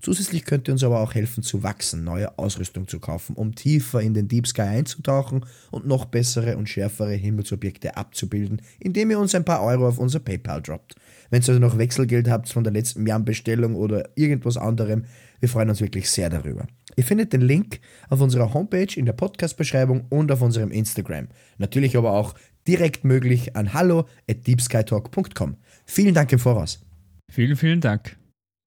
Zusätzlich 0.00 0.44
könnt 0.44 0.68
ihr 0.68 0.72
uns 0.72 0.84
aber 0.84 1.00
auch 1.00 1.14
helfen 1.14 1.42
zu 1.42 1.62
wachsen, 1.62 2.04
neue 2.04 2.38
Ausrüstung 2.38 2.86
zu 2.86 3.00
kaufen, 3.00 3.34
um 3.34 3.54
tiefer 3.54 4.00
in 4.00 4.14
den 4.14 4.28
Deep 4.28 4.46
Sky 4.46 4.62
einzutauchen 4.62 5.44
und 5.70 5.86
noch 5.86 6.04
bessere 6.04 6.56
und 6.56 6.68
schärfere 6.68 7.14
Himmelsobjekte 7.14 7.96
abzubilden, 7.96 8.62
indem 8.78 9.10
ihr 9.10 9.18
uns 9.18 9.34
ein 9.34 9.44
paar 9.44 9.62
Euro 9.62 9.88
auf 9.88 9.98
unser 9.98 10.20
PayPal 10.20 10.62
droppt. 10.62 10.94
Wenn 11.30 11.42
ihr 11.42 11.48
also 11.48 11.60
noch 11.60 11.78
Wechselgeld 11.78 12.28
habt 12.28 12.48
von 12.48 12.62
der 12.62 12.72
letzten 12.72 13.06
Jam-Bestellung 13.06 13.74
oder 13.74 14.10
irgendwas 14.14 14.56
anderem, 14.56 15.04
wir 15.40 15.48
freuen 15.48 15.70
uns 15.70 15.80
wirklich 15.80 16.10
sehr 16.10 16.30
darüber. 16.30 16.66
Ihr 16.94 17.04
findet 17.04 17.32
den 17.32 17.42
Link 17.42 17.80
auf 18.08 18.20
unserer 18.20 18.54
Homepage, 18.54 18.94
in 18.96 19.06
der 19.06 19.12
Podcast-Beschreibung 19.12 20.06
und 20.08 20.30
auf 20.30 20.40
unserem 20.40 20.70
Instagram. 20.70 21.28
Natürlich 21.58 21.96
aber 21.96 22.12
auch 22.12 22.34
direkt 22.66 23.04
möglich 23.04 23.56
an 23.56 23.74
hallo 23.74 24.06
at 24.28 24.46
deepskytalk.com. 24.46 25.56
Vielen 25.84 26.14
Dank 26.14 26.32
im 26.32 26.38
Voraus. 26.38 26.80
Vielen, 27.28 27.56
vielen 27.56 27.80
Dank. 27.80 28.16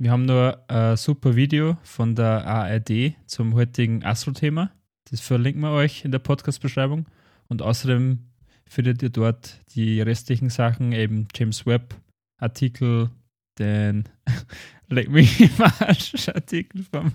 Wir 0.01 0.11
haben 0.11 0.23
nur 0.23 0.63
ein 0.69 0.95
super 0.95 1.35
Video 1.35 1.75
von 1.83 2.15
der 2.15 2.47
ARD 2.47 3.15
zum 3.25 3.53
heutigen 3.53 4.01
Astro-Thema. 4.05 4.71
Das 5.11 5.19
verlinken 5.19 5.61
wir 5.61 5.71
euch 5.71 6.05
in 6.05 6.11
der 6.11 6.19
Podcast-Beschreibung. 6.19 7.05
Und 7.49 7.61
außerdem 7.61 8.19
findet 8.65 9.03
ihr 9.03 9.09
dort 9.09 9.59
die 9.75 9.99
restlichen 9.99 10.49
Sachen, 10.49 10.93
eben 10.93 11.27
James 11.35 11.65
Webb 11.65 11.95
Artikel, 12.39 13.09
den 13.57 14.05
Leck 14.87 15.09
mich 15.09 15.41
im 15.41 15.51
Arsch 15.79 16.29
Artikel 16.29 16.85
vom, 16.89 17.11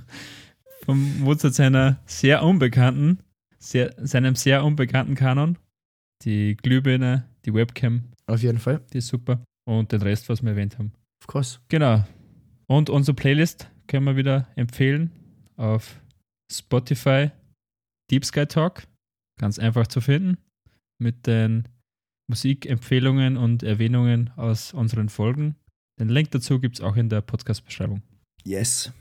vom 0.84 1.20
Mozart 1.20 1.54
seiner 1.54 2.02
sehr 2.04 2.42
unbekannten, 2.42 3.20
sehr, 3.58 3.94
seinem 3.96 4.34
sehr 4.34 4.62
unbekannten 4.62 5.14
Kanon. 5.14 5.56
Die 6.20 6.54
Glühbirne, 6.54 7.24
die 7.46 7.54
Webcam, 7.54 8.04
Auf 8.26 8.42
jeden 8.42 8.58
Fall. 8.58 8.82
die 8.92 8.98
ist 8.98 9.08
super. 9.08 9.42
Und 9.66 9.90
den 9.90 10.02
Rest, 10.02 10.28
was 10.28 10.42
wir 10.42 10.50
erwähnt 10.50 10.78
haben. 10.78 10.92
Of 11.22 11.28
course. 11.28 11.60
Genau. 11.68 12.04
Und 12.66 12.90
unsere 12.90 13.14
Playlist 13.14 13.70
können 13.86 14.06
wir 14.06 14.16
wieder 14.16 14.48
empfehlen 14.56 15.10
auf 15.56 16.00
Spotify 16.50 17.30
Deep 18.10 18.24
Sky 18.24 18.46
Talk. 18.46 18.86
Ganz 19.40 19.58
einfach 19.58 19.86
zu 19.86 20.00
finden. 20.00 20.38
Mit 21.00 21.26
den 21.26 21.68
Musikempfehlungen 22.28 23.36
und 23.36 23.62
Erwähnungen 23.62 24.30
aus 24.36 24.72
unseren 24.72 25.08
Folgen. 25.08 25.56
Den 26.00 26.08
Link 26.08 26.30
dazu 26.30 26.60
gibt 26.60 26.76
es 26.76 26.80
auch 26.80 26.96
in 26.96 27.08
der 27.08 27.20
Podcast-Beschreibung. 27.20 28.02
Yes. 28.44 28.92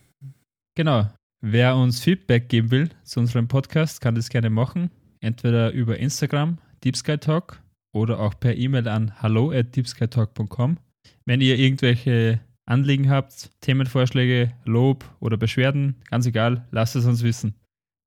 Genau. 0.76 1.12
Wer 1.42 1.76
uns 1.76 2.00
Feedback 2.00 2.50
geben 2.50 2.72
will 2.72 2.90
zu 3.04 3.20
unserem 3.20 3.48
Podcast, 3.48 4.02
kann 4.02 4.16
das 4.16 4.30
gerne 4.30 4.50
machen. 4.50 4.90
Entweder 5.20 5.72
über 5.72 5.98
Instagram, 5.98 6.58
Deep 6.84 6.96
Sky 6.96 7.18
Talk, 7.18 7.62
oder 7.94 8.20
auch 8.20 8.40
per 8.40 8.56
E-Mail 8.56 8.88
an 8.88 9.22
hallo 9.22 9.52
at 9.52 9.76
deepskytalk.com. 9.76 10.78
Wenn 11.26 11.42
ihr 11.42 11.58
irgendwelche 11.58 12.42
Anliegen 12.66 13.10
habt, 13.10 13.50
Themenvorschläge, 13.62 14.54
Lob 14.66 15.04
oder 15.20 15.38
Beschwerden, 15.38 15.96
ganz 16.10 16.26
egal, 16.26 16.66
lasst 16.72 16.96
es 16.96 17.06
uns 17.06 17.24
wissen. 17.24 17.56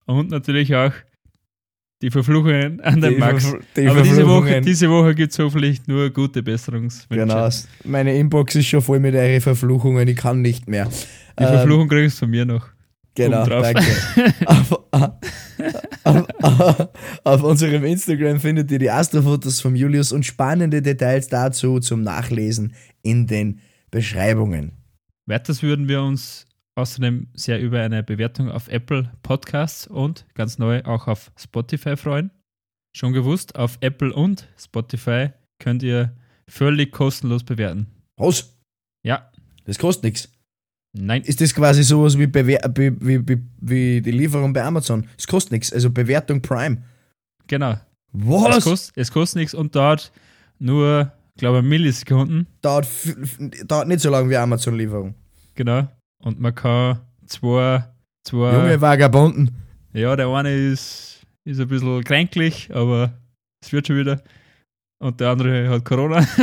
Und 0.06 0.30
natürlich 0.30 0.74
auch 0.74 0.92
die 2.02 2.10
Verfluchungen 2.10 2.80
an 2.80 3.00
den 3.00 3.14
Die 3.14 3.18
Max. 3.18 3.46
Verf- 3.46 3.60
die 3.76 3.88
Aber 3.88 4.02
diese 4.02 4.26
Woche, 4.26 4.60
diese 4.60 4.90
Woche 4.90 5.14
gibt 5.14 5.32
es 5.32 5.38
hoffentlich 5.38 5.86
nur 5.86 6.10
gute 6.10 6.42
Besserungswünsche. 6.42 7.24
Genau. 7.26 7.48
Meine 7.84 8.16
Inbox 8.16 8.54
ist 8.54 8.66
schon 8.66 8.82
voll 8.82 9.00
mit 9.00 9.14
euren 9.14 9.40
Verfluchungen, 9.40 10.06
ich 10.08 10.16
kann 10.16 10.42
nicht 10.42 10.68
mehr. 10.68 10.88
Die 11.38 11.44
Verfluchung 11.44 11.88
kriegst 11.88 12.16
du 12.16 12.20
von 12.20 12.30
mir 12.30 12.44
noch. 12.44 12.66
Genau, 13.14 13.46
danke. 13.46 13.82
auf, 14.44 14.78
auf, 16.04 16.24
auf, 16.42 16.88
auf 17.24 17.42
unserem 17.42 17.84
Instagram 17.84 18.40
findet 18.40 18.70
ihr 18.70 18.78
die 18.78 18.90
Astrofotos 18.90 19.60
von 19.62 19.74
Julius 19.74 20.12
und 20.12 20.24
spannende 20.26 20.82
Details 20.82 21.28
dazu 21.28 21.80
zum 21.80 22.02
Nachlesen 22.02 22.74
in 23.02 23.26
den 23.26 23.60
Beschreibungen. 24.00 24.72
Weiters 25.26 25.62
würden 25.62 25.88
wir 25.88 26.02
uns 26.02 26.46
außerdem 26.74 27.28
sehr 27.32 27.58
über 27.62 27.80
eine 27.80 28.02
Bewertung 28.02 28.50
auf 28.50 28.68
Apple 28.68 29.10
Podcasts 29.22 29.86
und 29.86 30.26
ganz 30.34 30.58
neu 30.58 30.82
auch 30.84 31.06
auf 31.08 31.32
Spotify 31.38 31.96
freuen. 31.96 32.30
Schon 32.94 33.14
gewusst, 33.14 33.56
auf 33.56 33.78
Apple 33.80 34.12
und 34.12 34.48
Spotify 34.58 35.30
könnt 35.58 35.82
ihr 35.82 36.14
völlig 36.46 36.92
kostenlos 36.92 37.42
bewerten. 37.42 37.86
Was? 38.18 38.54
Ja, 39.02 39.30
Das 39.64 39.78
kostet 39.78 40.04
nichts. 40.04 40.28
nein, 40.92 41.22
Ist 41.22 41.40
das 41.40 41.54
quasi 41.54 41.82
sowas 41.82 42.18
wie, 42.18 42.26
Bewer 42.26 42.60
wie, 42.76 42.92
wie, 43.00 43.38
wie, 43.62 44.02
die 44.02 44.10
Lieferung 44.10 44.52
bei 44.52 44.62
Amazon? 44.62 45.08
Es 45.16 45.26
kostet 45.26 45.52
nichts, 45.52 45.72
also 45.72 45.88
Bewertung 45.90 46.42
Prime. 46.42 46.82
genau. 47.46 47.72
Es 47.72 47.80
Was? 48.12 48.64
kostet, 48.64 48.96
es 48.98 49.10
kostet 49.10 49.40
nichts 49.40 49.54
und 49.54 49.74
dauert 49.74 50.12
nur, 50.58 51.12
glaube 51.36 51.62
Millisekunden. 51.62 52.46
Dauert, 52.62 52.88
dauert 53.66 53.88
nicht 53.88 54.00
so 54.00 54.10
lange 54.10 54.30
wie 54.30 54.36
Amazon-Lieferung. 54.36 55.14
Genau. 55.54 55.88
Und 56.22 56.40
man 56.40 56.54
kann 56.54 57.00
zwei, 57.26 57.84
zwei 58.24 58.52
Junge 58.52 58.80
Vagabunden. 58.80 59.50
Ja, 59.92 60.14
der 60.16 60.28
eine 60.28 60.52
ist, 60.54 61.22
ist 61.44 61.60
ein 61.60 61.68
bisschen 61.68 62.04
kränklich, 62.04 62.70
aber 62.74 63.12
es 63.62 63.72
wird 63.72 63.86
schon 63.86 63.96
wieder. 63.98 64.22
Und 64.98 65.20
der 65.20 65.30
andere 65.30 65.68
hat 65.68 65.84
Corona. 65.84 66.26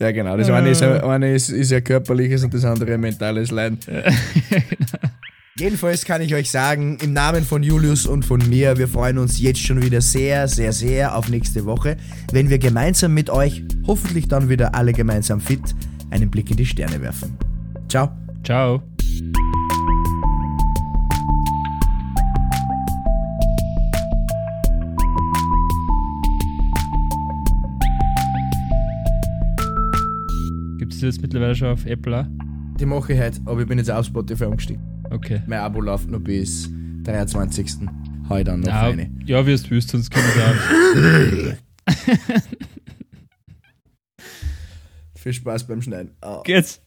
Ja, 0.00 0.10
genau. 0.10 0.36
Das 0.36 0.50
eine 0.50 0.70
ist, 0.70 0.80
ja- 0.80 1.06
eine 1.08 1.32
ist, 1.34 1.50
ist 1.50 1.70
ja 1.70 1.80
körperliches 1.80 2.42
und 2.44 2.52
das 2.52 2.64
andere 2.64 2.98
mentales 2.98 3.50
Leiden. 3.52 3.78
Jedenfalls 5.56 6.04
kann 6.04 6.20
ich 6.20 6.34
euch 6.34 6.50
sagen, 6.50 6.98
im 7.00 7.12
Namen 7.12 7.44
von 7.44 7.62
Julius 7.62 8.06
und 8.06 8.24
von 8.24 8.40
mir, 8.48 8.76
wir 8.76 8.88
freuen 8.88 9.18
uns 9.18 9.40
jetzt 9.40 9.60
schon 9.60 9.80
wieder 9.80 10.00
sehr, 10.00 10.48
sehr, 10.48 10.72
sehr 10.72 11.16
auf 11.16 11.28
nächste 11.28 11.64
Woche, 11.64 11.96
wenn 12.32 12.50
wir 12.50 12.58
gemeinsam 12.58 13.14
mit 13.14 13.30
euch, 13.30 13.62
hoffentlich 13.86 14.26
dann 14.26 14.48
wieder 14.48 14.74
alle 14.74 14.92
gemeinsam 14.92 15.40
fit, 15.40 15.60
einen 16.10 16.28
Blick 16.28 16.50
in 16.50 16.56
die 16.56 16.66
Sterne 16.66 17.00
werfen. 17.00 17.38
Ciao. 17.88 18.10
Ciao. 18.42 18.82
Gibt 30.78 30.94
es 30.94 31.00
jetzt 31.00 31.22
mittlerweile 31.22 31.54
schon 31.54 31.68
auf 31.68 31.86
Apple? 31.86 32.22
auch? 32.22 32.26
Die 32.80 32.86
mache 32.86 33.12
ich 33.12 33.20
heute, 33.20 33.40
aber 33.44 33.60
ich 33.60 33.68
bin 33.68 33.78
jetzt 33.78 33.92
auf 33.92 34.04
Spotify 34.06 34.46
umgestiegen. 34.46 34.93
Okay. 35.14 35.42
Mein 35.46 35.60
Abo 35.60 35.80
läuft 35.80 36.10
noch 36.10 36.20
bis 36.20 36.68
23. 37.04 37.76
Hau 38.28 38.36
ich 38.38 38.44
dann 38.44 38.60
noch 38.60 38.68
Ja, 38.68 38.82
eine. 38.82 39.10
ja 39.24 39.46
wie 39.46 39.52
es 39.52 39.70
wüsst, 39.70 39.90
sonst 39.90 40.10
können 40.10 40.26
wir 40.34 41.54
da. 41.54 41.56
Viel 45.16 45.32
Spaß 45.32 45.66
beim 45.66 45.80
Schneiden. 45.82 46.10
Ah. 46.20 46.42
Geht's? 46.44 46.80